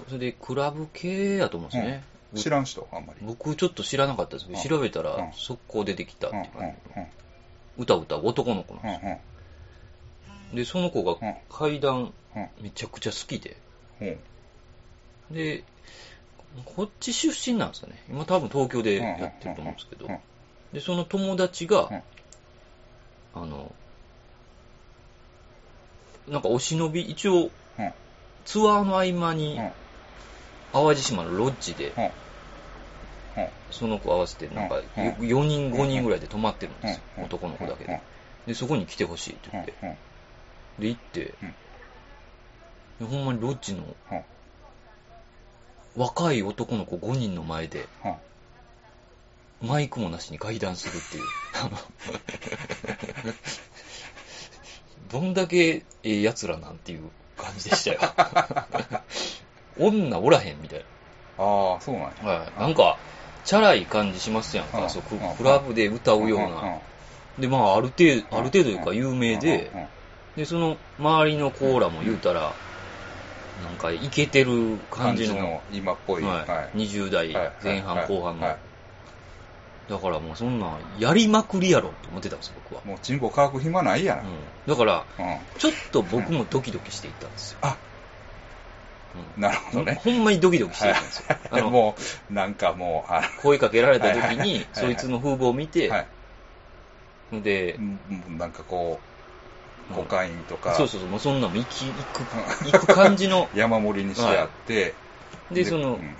[0.00, 2.04] だそれで、クラブ系やと思うんですよね。
[2.36, 3.20] 知らん人、あんまり。
[3.22, 6.44] 僕ちょっと知らなかったですけど、うん調べたらうん速攻出てきたってうん。
[6.44, 6.72] いううん。
[6.72, 7.06] か、うん。
[7.78, 8.92] 歌歌う男の子なんうん。
[8.94, 9.18] ですよ。
[10.50, 10.56] うん。
[10.56, 12.48] で、その子がうん階段うん。
[12.60, 13.56] めちゃくちゃ好きで、
[13.98, 14.18] ほん。
[15.34, 15.64] で、
[16.64, 18.02] こっち出身なんですよね。
[18.08, 20.20] 今多分東京でやってると思うんですけどうんうん、
[20.72, 23.72] で、その友達がうん、あの、
[26.28, 27.92] なんかお忍び、一応うん。
[28.44, 29.70] ツアーの合間にうん。
[30.72, 32.10] 淡路島のロッジで、うん。
[33.36, 33.48] うん。
[33.70, 34.80] その子合わせて、なんかう
[35.22, 37.00] ん4人、5人ぐらいで泊まってるんですよ。
[37.18, 38.00] うん男の子だけうんで。
[38.46, 39.62] で、そこに来てほしいってうん。
[39.62, 39.74] 言って。
[39.82, 40.82] うん。
[40.82, 44.24] で、行ってうん、でほんまにロッジのうん。
[45.96, 48.08] 若い男の子5人の前で、う
[49.64, 49.68] ん。
[49.68, 51.28] マイクもなしに階段するっていう。
[55.08, 58.00] どんだけええ奴らなんていう感じでしたよ。
[59.78, 60.84] 女おらへんみたい
[61.38, 62.14] ああ、そうなんや。
[62.22, 62.28] な。
[62.28, 62.60] はい。
[62.60, 62.98] なんか、
[63.46, 64.82] チャラい感じしますやんか。
[64.82, 66.80] うんそうクラブで歌うよううんな。
[67.38, 69.72] で、まあ、ある程度、ある程度いうか有名で
[70.36, 72.52] で、その周りのコーラも言うたら、
[73.62, 76.22] なんか、イケてる感じの、今っぽい。
[76.22, 76.76] はいはい。
[76.76, 78.56] 20代はい前半後半のはい。
[79.88, 82.82] だからもうそんなん、やりまくりやろって思ってたんですよ、僕は。
[82.84, 84.26] もうチンポ乾く暇ないやん。
[84.66, 85.38] だから、うん。
[85.58, 87.58] ちょっと僕もドキドキしていったんですよ。
[87.62, 87.85] あ、うん
[89.36, 90.00] なるほどね。
[90.04, 91.24] ほんまにドキドキしてたんです
[91.58, 91.70] よ。
[91.70, 91.96] も
[92.30, 96.08] う、なんかもう、あ声かけられた時に、そいつの風貌を見て、はい。
[97.42, 97.78] で
[98.28, 99.00] なんかこ
[99.90, 99.96] う、うん。
[99.96, 102.20] コカインとか、そうそうそう、もうそんなもん行き、行く、
[102.72, 104.94] 行く感じの、 山盛りにしてあって、
[105.50, 106.16] で、そのう、ん。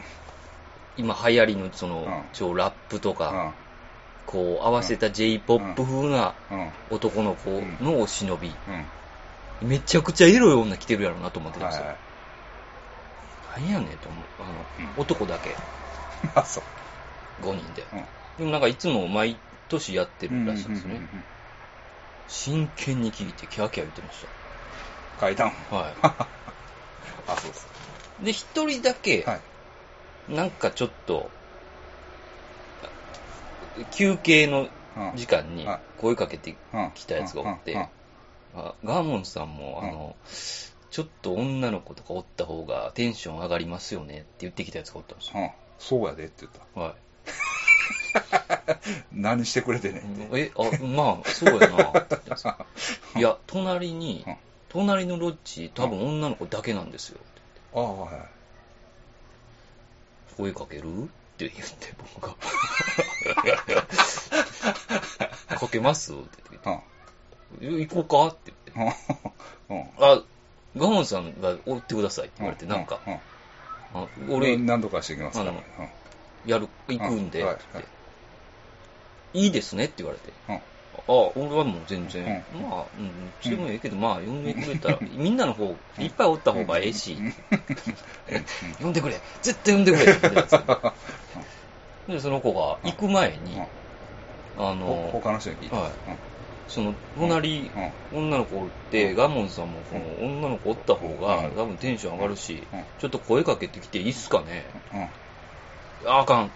[0.97, 3.67] 今流行りのそのうん、超ラップとか、うん。
[4.27, 6.73] こう合わせた J-POP 風なうん。
[6.91, 9.69] 男の子のお忍び、うん。
[9.69, 12.06] めちゃくちゃエロい女来てるやろなと思ってたんですよ。
[13.57, 14.27] 何やねんと思う。
[14.39, 14.93] あの、うん。
[14.97, 15.57] 男だけ、
[16.35, 17.43] あそう。
[17.43, 17.89] 5人で。
[17.93, 18.05] うん。
[18.39, 20.97] でもなんかいつも毎年やってるらしいんですね。
[20.97, 21.11] うんうんうん。
[21.15, 21.25] うん
[22.29, 24.27] 真剣に聞いてキャーキャー言ってまし
[25.17, 25.77] 階段た。
[25.77, 25.95] は
[27.29, 27.69] あそうそ
[28.21, 28.25] い。
[28.25, 29.41] で、一人だけう、はい。
[30.33, 31.31] なんかちょっと、
[33.91, 35.81] 休憩のうん時間にはい。
[35.97, 37.77] 声かけてうんきたやつがおっうんうんて、
[38.55, 39.89] あガーモンさんも、うん。
[39.89, 40.17] あの、
[40.91, 45.41] ちょっと女の子とかおった方がテンション上がりますよねって言ってきたやつがおったんですよ。
[45.41, 46.95] うんそうやでって言ったはい。
[49.13, 52.57] 何してくれてんねんってえ、あ、まあ、そうやなって言って んですよ。
[53.17, 54.37] いや、隣にうん、
[54.69, 57.21] 隣のロッジ、多分女の子だけなんですよ。
[57.75, 58.15] ああはい
[60.37, 61.07] 声かけるっ
[61.39, 62.37] て言って、僕が。
[65.59, 66.69] かけますって言って
[67.67, 68.97] うんえ行こうかって言って。
[69.71, 70.23] うんうんあ、
[70.77, 72.87] ガモンさんが追ってくださいって言われて、うなん。
[72.87, 73.01] か、
[74.29, 75.45] 俺、何度かしてきますか？
[75.45, 75.53] ら
[76.45, 77.45] やる、行くんで、
[79.33, 80.33] いいいですねって言われて。
[80.49, 80.57] うん。
[80.57, 80.63] あ、
[81.35, 87.19] 俺はもう全然、まあ、うん、それもええけど、まあ、呼んでくれたら、 みんなの方、いっぱいおった方がええし、
[88.81, 89.21] 呼んでくれ。
[89.43, 90.13] 絶対呼んでくれ。
[90.13, 90.59] って言って
[92.07, 93.67] でその子が行く前に、あ
[94.57, 95.77] ほの、他の人に聞いた。
[95.77, 96.36] はい
[96.69, 104.65] その、隣、うん女の子おって、ガモンさんもこの女の子おった方が、うん多分テンション上がるしうん、ちょっと声かけてきていいっすかね
[106.05, 106.51] ああかん。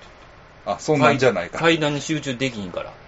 [0.67, 2.93] あそんなんじゃないか階段に集中できひんから。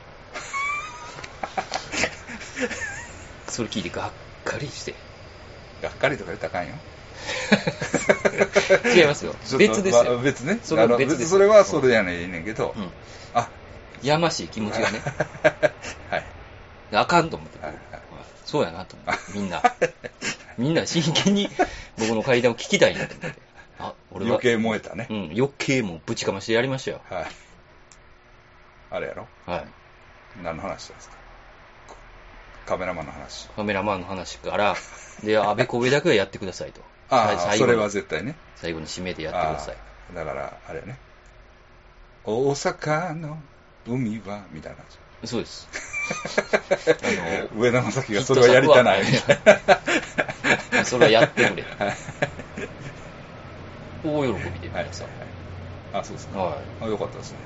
[3.48, 4.12] それ聞いてがっ
[4.44, 4.94] かりして。
[5.82, 6.74] がっかりとか言ったらあかんよ
[8.96, 9.34] 違いますよ。
[9.59, 10.05] 別ですよ。
[10.05, 12.90] まあ別ねそれ別ですそれはそれやねんねんけどうん。
[13.34, 13.50] あ
[14.03, 15.03] やましい気持ちがね。
[16.09, 16.24] はい
[16.97, 17.59] あかんと思って。
[18.45, 19.32] そうやなと思って。
[19.34, 19.62] みんな。
[20.59, 21.49] みんな真剣に
[21.99, 23.40] 僕の階段を聞きたいんだと思って。
[23.78, 24.32] あ、俺は。
[24.32, 27.01] 余計燃えたねうん、余計もうぶちかましてやりましたよ。
[27.09, 27.26] はい
[28.90, 29.26] あれやろ？
[29.47, 29.64] はい。
[30.43, 31.16] 何の話ですか？
[32.66, 34.76] カメラマンの話カメラマンの話から、
[35.24, 36.82] で、あべこべだけはやってくださいと。
[37.09, 39.76] ああそれは絶対ね最後に締めてやってください。
[40.14, 40.99] だからあれやね
[42.24, 43.38] 大阪の
[43.88, 44.99] 海は、みたいな感じ。
[45.25, 45.68] そうです。
[47.03, 49.39] あ上田正樹がそれはやりたないみたい
[50.73, 51.64] の、それはやってくれ。
[54.03, 54.85] 大喜びではい。
[54.85, 55.09] 皆さん。
[55.93, 56.39] あ、そうですか。
[56.39, 57.41] はあ、よかったですね。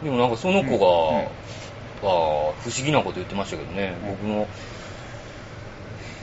[0.00, 0.04] い。
[0.04, 1.32] でもなんかその子が、
[2.00, 4.48] 不思議なこと言ってましたけどね、僕の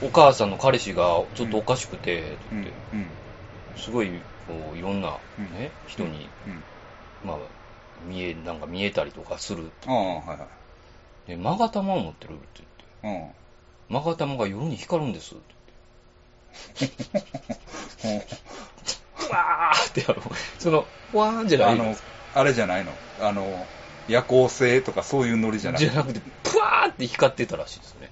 [0.02, 1.04] お母さんの彼氏が
[1.36, 2.74] ちょっとおかしくて、って。
[3.78, 6.64] すごいこういろんな、うんね、人に、うん。
[7.24, 7.38] まあ、
[8.04, 9.72] 見え、なんか見えたりとかする。
[9.86, 10.61] ああ、はいはい。
[11.28, 12.64] で、マガタマを持ってるって
[13.04, 13.96] 言って、うん。
[13.96, 15.44] マガタマが夜に光るんですって。
[16.80, 18.38] 言って。
[19.30, 20.22] うわーってあの、
[20.60, 21.74] その、わーんじゃない。
[21.74, 21.96] あの、
[22.34, 22.92] あれじゃないの？
[23.20, 23.68] あの、
[24.08, 25.90] 夜行性とかそういうノリじゃなくて。
[25.90, 28.10] じゃなくて、プワーって光ってたらしいですね。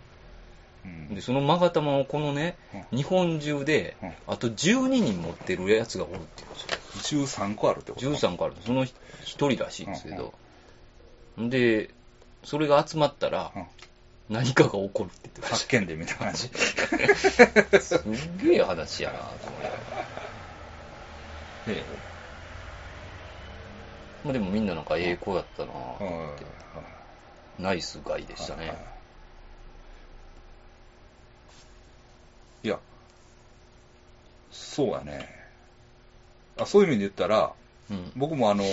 [0.86, 1.16] うん。
[1.16, 2.57] で、そのマガタマをこのね、
[2.91, 6.49] う日本中でうん、あと12人持ってるやつがおるっていう。
[6.49, 6.60] んで
[7.03, 7.22] すよ。
[7.24, 8.55] 13個あるってこと13個ある。
[8.66, 8.95] その一
[9.49, 10.34] 人らしいんですけど、
[11.38, 11.89] で、
[12.43, 13.65] それが集まったらうん、
[14.29, 16.49] 何かが起こるって言ってまし発見でみたいな感じ。
[16.49, 17.81] た。
[17.81, 19.69] すんげえ話やなと思って。
[21.71, 21.83] え
[24.23, 25.71] まあでもみんななんかええ子やったな
[26.01, 28.73] えうんナイスガイでしたね。
[32.63, 32.79] いや、
[34.51, 35.27] そうやね。
[36.57, 37.53] あそういう意味で言ったら、
[37.89, 38.11] うん。
[38.15, 38.63] 僕もあの、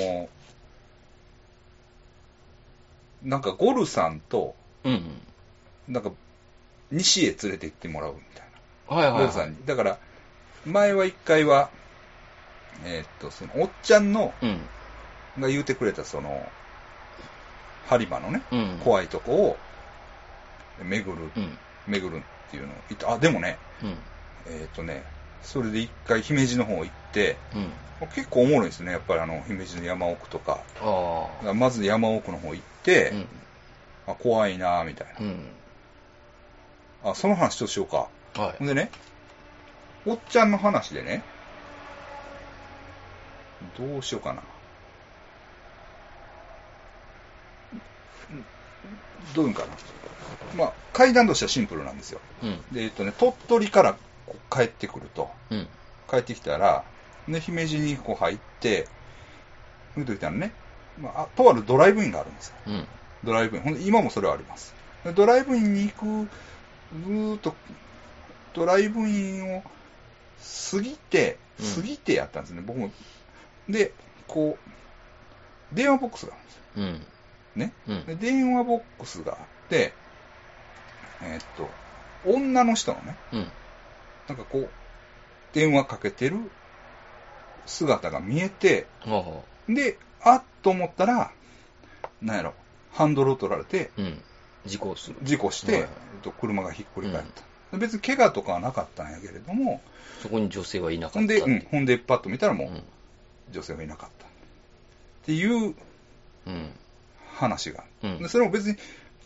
[3.26, 4.54] なんかゴルさんと、
[4.84, 4.92] うん
[5.88, 5.92] うん。
[5.92, 6.12] なんか、
[6.92, 8.46] 西へ連れて行ってもらうみたい
[8.88, 8.96] な。
[8.96, 9.20] はいはい、はい。
[9.22, 9.56] ゴルさんに。
[9.66, 9.98] だから、
[10.64, 11.70] 前は一回は、
[12.84, 14.60] えーっと、その、おっちゃんの、うん。
[15.40, 16.48] が言うてくれた、その、
[17.88, 18.80] 播磨のね、うん。
[18.84, 19.56] 怖いとこを、
[20.84, 21.58] 巡る、うん。
[21.88, 23.96] 巡るっていうのを言って、あ、でもね、うん。
[24.46, 25.02] えーっとね、
[25.42, 27.72] それで一回姫路の方行って、うん。
[28.14, 30.60] 結構おもろいですね、やっぱりあの、姫路の山奥とか。
[31.54, 33.26] まず山奥の方行って、うん。
[34.06, 35.26] あ怖いなみたいな。
[35.26, 35.38] うん。
[37.04, 38.08] あ、その話ちょっとしようか。
[38.40, 38.68] はいほん。
[38.68, 38.90] でね、
[40.06, 41.22] おっちゃんの話でね、
[43.76, 44.42] どうしようかな。
[49.34, 49.68] どういうんかな。
[50.56, 52.20] まあ、階段としてはシンプルなんですよ。
[52.42, 52.62] うん。
[52.72, 53.96] で、えっとね、鳥取から
[54.50, 55.66] 帰ってくると、うん。
[56.08, 56.84] 帰ってきたら、
[57.26, 58.86] ね、姫路にこう入って、
[59.96, 60.52] 見といたらね、
[60.98, 62.54] まあ、あとあるドライブインがあるんですよ。
[62.66, 62.86] うん。
[63.24, 63.62] ドライブイン。
[63.62, 64.74] ほんで、今もそれはあります。
[65.04, 66.28] でドライブインに行く、
[67.04, 67.54] ずーっと、
[68.54, 69.62] ドライブインを
[70.70, 72.90] 過ぎて、うん過ぎてやったんですね、僕も。
[73.66, 73.92] で、
[74.28, 76.62] こう、電話ボックスがあるんですよ。
[76.76, 77.60] うん。
[77.60, 77.72] ね。
[77.88, 78.04] うん。
[78.04, 79.38] で、電話ボックスがあっ
[79.70, 79.94] て、
[81.22, 81.68] えーっと、
[82.30, 83.46] 女の人のね、うん。
[84.28, 84.68] なんかこう、
[85.54, 86.36] 電話かけてる
[87.64, 91.30] 姿が見えて、はで、あっと思ったら、
[92.20, 92.54] なんやろ、
[92.92, 94.00] ハンドルを取られて、あ。
[94.00, 94.22] うん。
[94.66, 95.16] 事故する。
[95.22, 95.88] 事故して、はいえっ
[96.22, 97.24] と車がひっくり返っ
[97.70, 97.78] た。
[97.78, 99.80] 別に怪我とかはなかったんやけれども、
[100.20, 102.82] そこに女性はいなかったほんで、うん、ほんで、パッと見たらもう、うん。
[103.52, 104.26] 女性がいなかった。
[104.26, 104.28] っ
[105.26, 105.74] ていう
[106.46, 106.70] うん。
[107.34, 107.84] 話が。
[108.02, 108.76] うんでそれも別に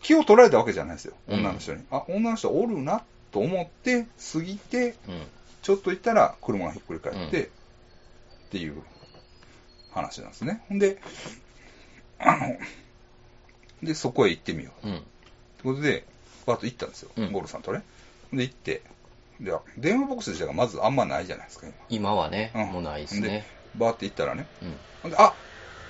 [0.03, 1.83] 気を取られたわけじゃないですよ、うん女の人に。
[1.91, 5.27] あ、女の人おるなと思って、過ぎて、うん。
[5.61, 7.49] ちょっと行ったら車がひっくり返って、っ
[8.51, 8.81] ていう
[9.91, 10.61] 話なんですね。
[10.69, 10.97] ほんで、
[12.19, 12.57] あの、
[13.83, 14.87] で、そこへ行ってみよう。
[14.87, 14.97] うん。
[14.97, 15.03] って
[15.63, 16.05] ことで、
[16.45, 17.83] バーッと行ったんですよ、うんゴルさんとね。
[18.33, 18.81] で、行って、
[19.39, 22.65] で、電話ボックス自体がまずあんまないじゃないですか、今はね、今。
[22.65, 23.27] もうないですね。
[23.27, 23.43] で、
[23.75, 24.45] バーって行ったらね、
[25.03, 25.33] うんで、あ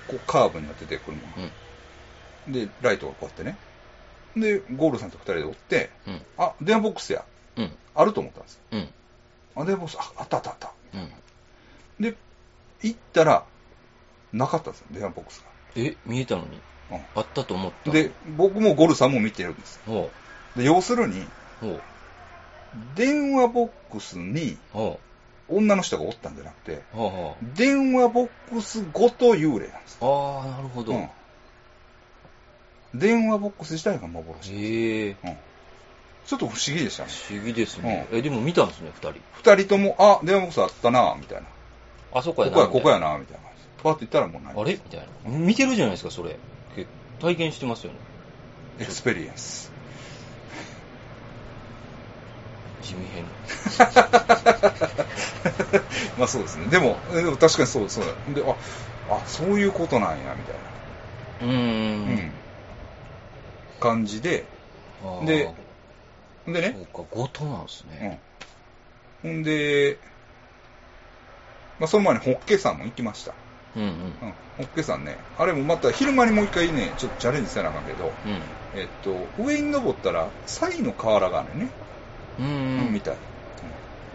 [0.08, 1.28] こうカーブになってて、車が。
[2.46, 2.52] うん。
[2.52, 3.56] で、ライトがこうやってね。
[4.36, 6.22] で、ゴールさんと二人で追って、うん。
[6.38, 7.24] あ、電話ボックスや、
[7.56, 7.72] うん。
[7.94, 8.60] あると思ったんですよ。
[8.72, 8.88] うん。
[9.56, 10.72] あ、電話ボックス、あ、あったあったあった。
[10.94, 11.10] うん。
[12.00, 12.16] で、
[12.82, 13.44] 行ったら、
[14.32, 15.44] なかったんですよ、電話ボックス
[15.76, 16.60] え、見えたのに
[16.92, 17.00] が。
[17.14, 17.90] あったと思った。
[17.90, 19.82] うん、で、僕もゴルさんも見てるんですよ。
[19.86, 20.10] ほ
[20.56, 21.26] で、要するに。
[22.94, 24.98] 電話ボックスにほ
[25.48, 26.82] 女の人がおったんじゃなくて、
[27.54, 29.98] 電話ボックスごと幽霊なんです。
[30.00, 30.04] う。
[30.04, 30.92] ああ、なるほど。
[30.92, 31.08] うん。
[32.94, 34.54] 電話ボックス自体が幻。
[34.54, 35.16] へえ。
[35.22, 35.36] うん。
[36.26, 37.10] ちょっと不思議でしたね。
[37.28, 38.08] 不思議ですね。
[38.12, 39.20] え、でも見たんですね、二人。
[39.32, 41.46] 二人とも、あ、電話ボックスあったな、みたいな。
[42.14, 42.56] あそこやな。
[42.56, 43.12] ここや、ここやな。
[43.12, 43.51] な、みたいな
[43.82, 44.54] パッと行ったらもうない。
[44.56, 44.72] あれ？
[44.72, 45.06] みたいな。
[45.38, 46.38] 見てるじゃないですか、それ。
[46.74, 46.86] け
[47.20, 47.98] 体験してますよね。
[48.78, 49.70] エクスペリエンス。
[52.82, 53.24] 地味編。
[56.18, 56.66] まあそうですね。
[56.66, 58.12] でも、でも確かにそう、そうだ。
[58.34, 58.56] で、あ、
[59.14, 60.56] あ、そういうことなんや、みたい
[61.40, 61.52] うーな。
[61.52, 61.52] ん。
[61.52, 61.54] う
[62.16, 62.32] ん。
[63.80, 64.44] 感じで、
[65.26, 65.48] で
[66.46, 68.20] でね、そうか、ごとなんですうね。
[69.24, 69.28] ん。
[69.28, 69.98] ほんで、
[71.78, 73.32] まあその前にホッケさんも行きました。
[73.74, 73.88] うんうん。
[73.88, 74.34] うん。
[74.58, 78.40] ホッケ山ね、あれもまた昼間にもう一回ね、ちょっとチャレンジせなあかんけど、うん。
[78.74, 81.70] えっと、上に登ったら、サイの河原があるね、
[82.38, 82.92] うんうん。
[82.92, 83.14] みたい。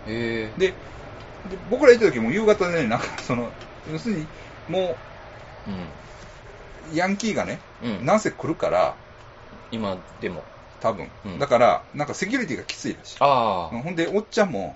[0.07, 0.53] へえ。
[0.57, 0.73] で、
[1.49, 3.51] で僕ら行った時も夕方でね、なんかその、
[3.91, 4.27] 要するに、
[4.67, 4.97] も
[5.65, 5.73] うん。
[5.73, 8.05] う、ヤンキーがね、うん。
[8.05, 8.95] なんせ来るから、
[9.71, 10.43] 今でも。
[10.79, 11.09] 多分。
[11.25, 13.17] うんだから、なんかセキュリティがきついらしい。
[13.19, 13.81] ああ。
[13.81, 14.75] ほんで、おっちゃんも、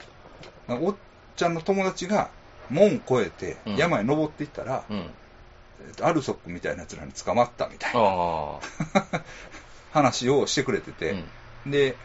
[0.67, 0.95] おっ
[1.35, 2.29] ちゃんの友達が、
[2.71, 4.97] 門越えてうん、山へ登っていったら、うん。
[4.97, 8.59] えっとアルソックみたいな奴らに捕まったみたいな。
[9.91, 11.23] 話をしてくれてうて、
[11.67, 11.71] ん。
[11.71, 11.95] で、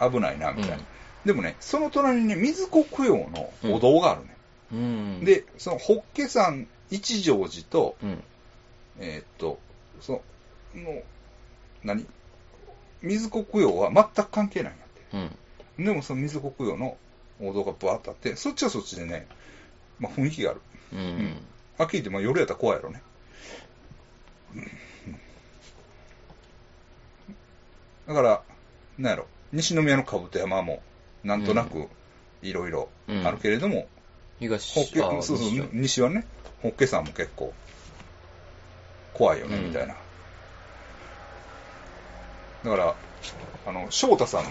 [0.00, 0.76] 危ないな、みたいな。
[0.76, 0.86] うん
[1.24, 4.36] でもね、その隣にね、水子供養のお堂があるね。
[4.72, 8.22] うん。、で、その、ホッケ山一条寺と、うん。
[8.98, 9.58] えーっと、
[10.00, 10.20] そ
[10.74, 11.02] の、
[11.82, 12.06] 何？
[13.02, 15.38] 水子供養は全く関係ないんやって。
[15.78, 15.84] うん。
[15.86, 16.96] でもその水子供養の
[17.40, 19.26] お堂がブワーッとあって、そっちはそっちでね、
[19.98, 20.60] まあ雰囲気がある。
[20.92, 20.98] うん。
[20.98, 21.36] ん
[21.78, 23.02] はって、まあ夜やったら怖いやろね。
[28.06, 28.42] だから、
[28.98, 30.82] なんやろ、西宮の兜山も、
[31.22, 31.88] なんとなく、
[32.42, 32.88] いろいろ
[33.24, 33.88] あるけれども、
[34.38, 36.26] 東ホッケ、あーそうそう西は、ね、
[36.62, 37.52] ホッケ山も結構、
[39.14, 39.94] 怖いよね、うんみたいな。
[42.64, 42.94] だから、
[43.66, 44.50] あの、翔太さんの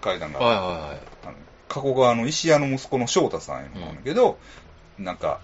[0.00, 1.00] 階段が、はいはいはい。
[1.26, 1.36] あの
[1.68, 4.38] 加古川の石屋の息子の翔太さんやなんだけど、
[4.98, 5.40] なんか、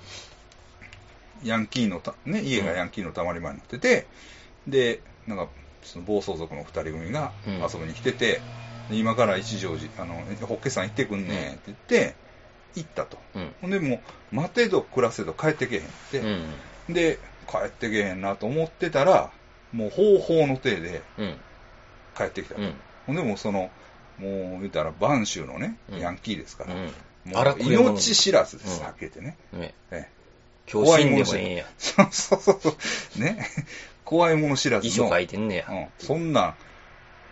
[1.44, 4.06] ヤンキーのた、ね、家がヤンキーのたまり場になってて、
[4.66, 5.48] で、なんか、
[5.82, 8.40] その暴走族の二人組がうん遊びに来てて、
[8.90, 10.14] で今から一条寺、あの、
[10.46, 12.14] ホッケさん行ってくんねって言って、
[12.74, 13.18] 行ったと。
[13.34, 13.54] うん。
[13.60, 16.20] ほんでもう、待てど暮らせど帰ってけへんって、
[16.88, 16.94] うん。
[16.94, 19.30] で、帰ってけへんなと思ってたら、
[19.72, 21.36] もう方法の手でうん。
[22.16, 22.60] 帰ってきたと。
[22.60, 22.74] うん。
[23.06, 23.70] ほんでもうその、
[24.18, 26.90] もう言ったら、播州のね、うんヤンキーですから、うん。
[27.28, 29.36] もう命知らずです、うんはっきり言ってね。
[29.52, 29.74] ね。
[29.90, 30.18] ええ
[30.70, 31.64] 今日死んでもええんや。
[31.78, 32.74] そうそうそう。
[33.20, 33.48] ね。
[34.04, 34.88] 怖いもの知らずの。
[34.88, 35.66] 遺書書いてんねや。
[35.68, 35.86] うん。
[35.98, 36.56] そんな、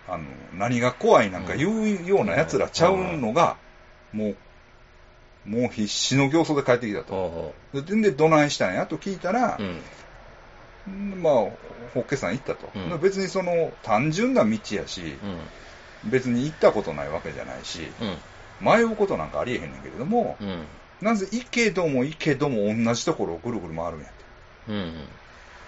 [0.09, 0.25] あの、
[0.55, 3.57] 何が怖いなんか言うような奴らちゃうのが、
[4.13, 4.37] もう、
[5.49, 7.55] もう必死の形相で帰ってきたと。
[7.75, 9.63] で、で、どないしたんやと聞いたらう。
[10.89, 11.23] う、ん。
[11.23, 11.33] まあ、
[11.95, 12.71] ホッケさん行ったと。
[12.75, 15.19] うん別にその、単純な道やし、
[16.05, 16.11] うん。
[16.11, 18.17] 別に行ったことないわけじゃないし、うん。
[18.61, 20.65] 迷うことなんかありえへんねんけれども、うん。
[21.01, 24.25] なぜ行けども行けども同じところをぐるぐる回るんやって。
[24.69, 24.95] うん。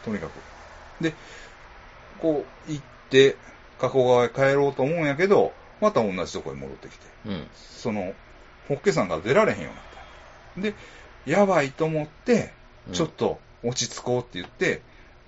[0.05, 0.33] とにかく。
[1.03, 1.15] で、
[2.21, 3.37] こう行って、
[3.79, 7.47] 加古川へ帰ろうと思うんやけど、また同じところに戻ってきて、うん。
[7.55, 8.15] その、
[8.69, 9.85] ホッケさんが出られへんようになっ
[10.57, 10.61] た。
[10.61, 10.75] で、
[11.31, 12.53] やばいと思って、
[12.89, 14.81] うんちょっと落ち着こうって言って、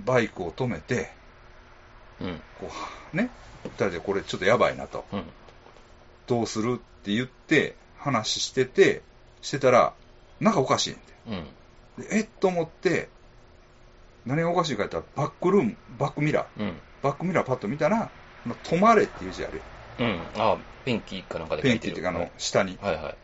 [0.02, 1.10] バイクを止めて、
[2.20, 2.40] うん。
[2.58, 2.70] こ
[3.12, 3.28] う、ね、
[3.64, 5.04] 二人でこれちょっとやばいなと。
[6.34, 6.38] うん。
[6.38, 9.02] どうするって言って、話してて、
[9.42, 9.92] してたら、
[10.40, 11.00] なんかおかしいんで。
[11.98, 12.02] うん。
[12.02, 13.08] でえっと思って、
[14.26, 16.72] 何がおかしいか言ったら、バックルーム、バックミラー、うん。
[17.02, 18.10] バックミラーパッと見たら、
[18.44, 19.62] まあ止まれっていう字あるよ。
[19.98, 20.20] うん。
[20.36, 21.74] あ、ペンキかなんかで書ペ。
[21.74, 23.14] ンキっていうか、あの、下に、はいはい。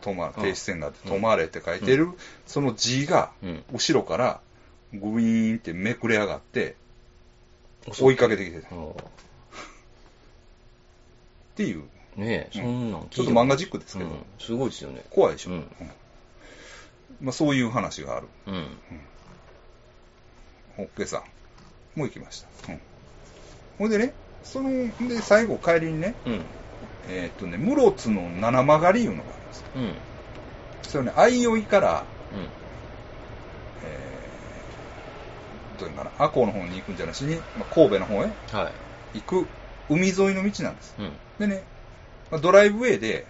[0.00, 2.08] 止ま、停止線があって、うん止まれって書いてる、
[2.46, 3.64] その字が、うん。
[3.72, 4.40] 後ろから、
[4.92, 6.76] グイーンってめくれ上がって、
[7.90, 8.68] 追いかけてきてた。
[8.68, 8.96] っお
[11.56, 11.84] ていう、
[12.18, 14.16] ねえ、そんなんちょっと漫画ジックですけど、うん。
[14.40, 15.04] すごいですよね。
[15.10, 15.50] 怖いでしょ。
[15.50, 15.66] うんうん
[17.20, 18.28] まあ、そういう話がある。
[18.46, 18.66] うん。
[20.76, 22.72] ホッケさんも行きました。
[22.72, 22.80] うん。
[23.78, 24.12] ほんでね、
[24.44, 24.70] その、
[25.08, 26.40] で、最後帰りにね、うん。
[27.08, 29.66] えーっとね、室津の七曲りいうのがあるんですよ。
[29.76, 29.94] うん。
[30.82, 32.48] それね、相生から、うん。
[33.84, 38.18] えー、どういうのかな、赤穂の方に行くんじゃなしに、まあ、神戸の方へ
[38.52, 38.70] は
[39.14, 39.20] い。
[39.20, 39.46] 行く
[39.88, 40.94] 海沿いの道なんです。
[40.98, 41.12] うん。
[41.38, 41.64] でね、
[42.30, 43.26] まあ、ドライブウェイで、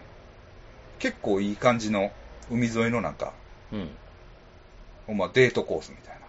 [0.99, 2.11] 結構いい感じの
[2.51, 3.33] 海沿いのなんか、
[3.73, 5.17] うん。
[5.17, 6.27] まあ、デートコースみたいな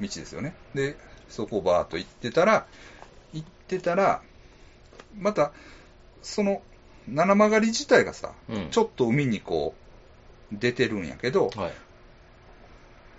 [0.00, 0.54] 道ですよね。
[0.74, 0.96] で、
[1.28, 2.66] そこをバーっと行ってたら、
[3.32, 4.22] 行ってたら、
[5.18, 5.52] また、
[6.22, 6.62] その、
[7.08, 8.68] 七曲り自体がさ、うん。
[8.70, 9.74] ちょっと海にこ
[10.52, 11.72] う、出てるんやけど、はい。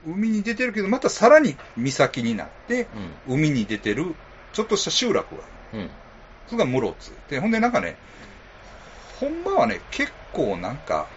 [0.06, 2.88] 海に出てるけど、またさらに岬になって、
[3.28, 4.06] う海に出てる、
[4.54, 5.80] ちょっとした集落がある。
[5.80, 5.82] ん。
[5.82, 5.90] うん。
[6.48, 7.12] それが室津。
[7.30, 7.98] で、ほんでなんかね、
[9.20, 11.08] ほんまはね、結構なんか、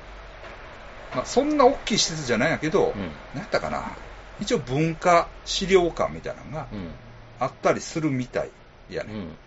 [1.15, 3.01] まあ、そんな大きい施設じゃないんやけど、うん。
[3.35, 3.97] なんやったかな。
[4.41, 6.91] 一応文化資料館みたいなのがうん。
[7.39, 8.51] あったりするみたい
[8.89, 9.13] やね。
[9.13, 9.39] うん。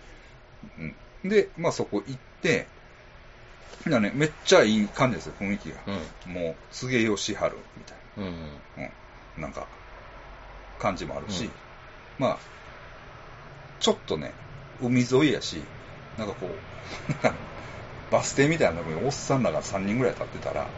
[1.24, 2.66] うんで、まあそこ行って、
[3.86, 5.80] なね、めっちゃいい感じですよ、雰囲気が。
[5.86, 6.32] うん。
[6.32, 7.36] もう、柘植義治
[7.76, 8.24] みたいうん。
[8.76, 8.82] な、
[9.36, 9.66] うん、なんか、
[10.78, 11.50] 感じもあるし、うん
[12.18, 12.38] まあ、
[13.80, 14.34] ちょっとね、
[14.80, 15.64] 海沿いやし、
[16.16, 17.28] なんかこう、
[18.14, 20.70] バス停みたいなとこにおっさんらが3人ぐらい立ってたら、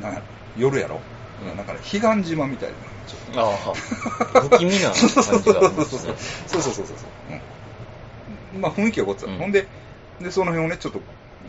[0.00, 0.22] なんや
[0.56, 1.00] 夜やろ？
[1.40, 2.76] うんなんかね、彼岸島みたいな。
[3.06, 5.40] ちょっとああ、不気味な感じがそう。
[5.40, 5.52] そう
[5.84, 6.16] そうそう。
[6.48, 6.94] そうそうそ
[7.30, 8.60] うん。
[8.60, 9.68] まあ雰囲気はこっちだ、うんほんで、
[10.20, 11.00] で、その辺をね、ちょっと、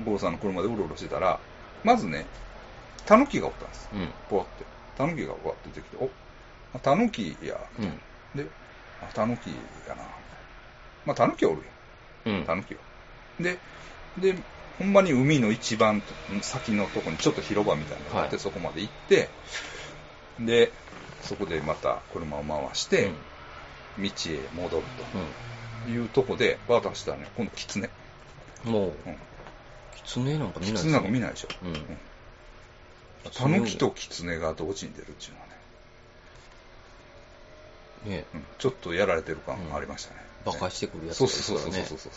[0.05, 1.39] 坊さんの車でうろうろしてたら、
[1.83, 2.27] まずね、
[3.07, 3.89] タヌキがおったんです。
[3.91, 4.07] うん。
[4.29, 4.65] ぽわって。
[4.95, 6.07] タヌキがぽわって出てきて、お、
[6.75, 7.57] あタヌキや。
[7.79, 7.99] うん。
[8.35, 8.45] で、
[9.01, 9.49] あ、タヌキ
[9.87, 10.03] やな。
[11.05, 11.67] まあ、タヌキはおるよ。
[12.25, 12.45] うん。
[12.45, 12.79] タヌキは。
[13.39, 13.57] で、
[14.17, 14.35] で、
[14.77, 16.01] ほんまに海の一番
[16.41, 18.41] 先のとこにちょっと広場みたいなのがあって、はい。
[18.41, 19.29] そこまで行って、
[20.39, 20.71] で、
[21.21, 23.11] そこでまた車を回して、
[23.97, 24.83] 道へ戻る
[25.85, 27.89] というとこで、バーッと走ったらね、今度キツ。
[28.65, 28.93] もう、うん。
[29.95, 31.47] キツネなんか見ないですキツネなんか見ないでしょ。
[31.63, 31.69] うん。
[31.69, 31.99] うん。
[33.33, 35.47] タヌキとキツネが同時に出るっていうのは
[38.05, 38.45] ね、ね、うん。
[38.57, 40.21] ちょっとやられてる感がありましたね。
[40.45, 41.27] 馬鹿してくるやつね。
[41.27, 41.97] そうそうそうそう。
[41.97, 42.11] そう。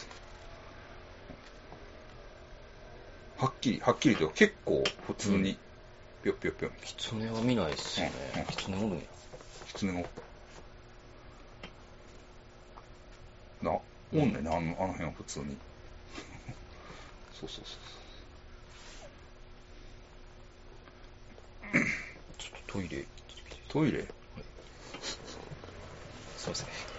[3.42, 5.58] はっきり、はっきりと結構普通に、
[6.22, 6.72] ぴょっぴょっぴょん。
[6.84, 8.46] キツネは見ないっすよねうんうん。
[8.46, 9.02] キツネおるんや。
[9.66, 10.06] キツネがおっ
[13.60, 13.66] た。
[13.66, 15.56] な、おんねんな、あのあの辺は普通に。
[17.34, 17.76] そうそうそ
[21.80, 21.84] う
[22.38, 23.04] ちょっとトイレ。
[23.68, 24.06] トイレ？
[26.38, 26.91] すいません。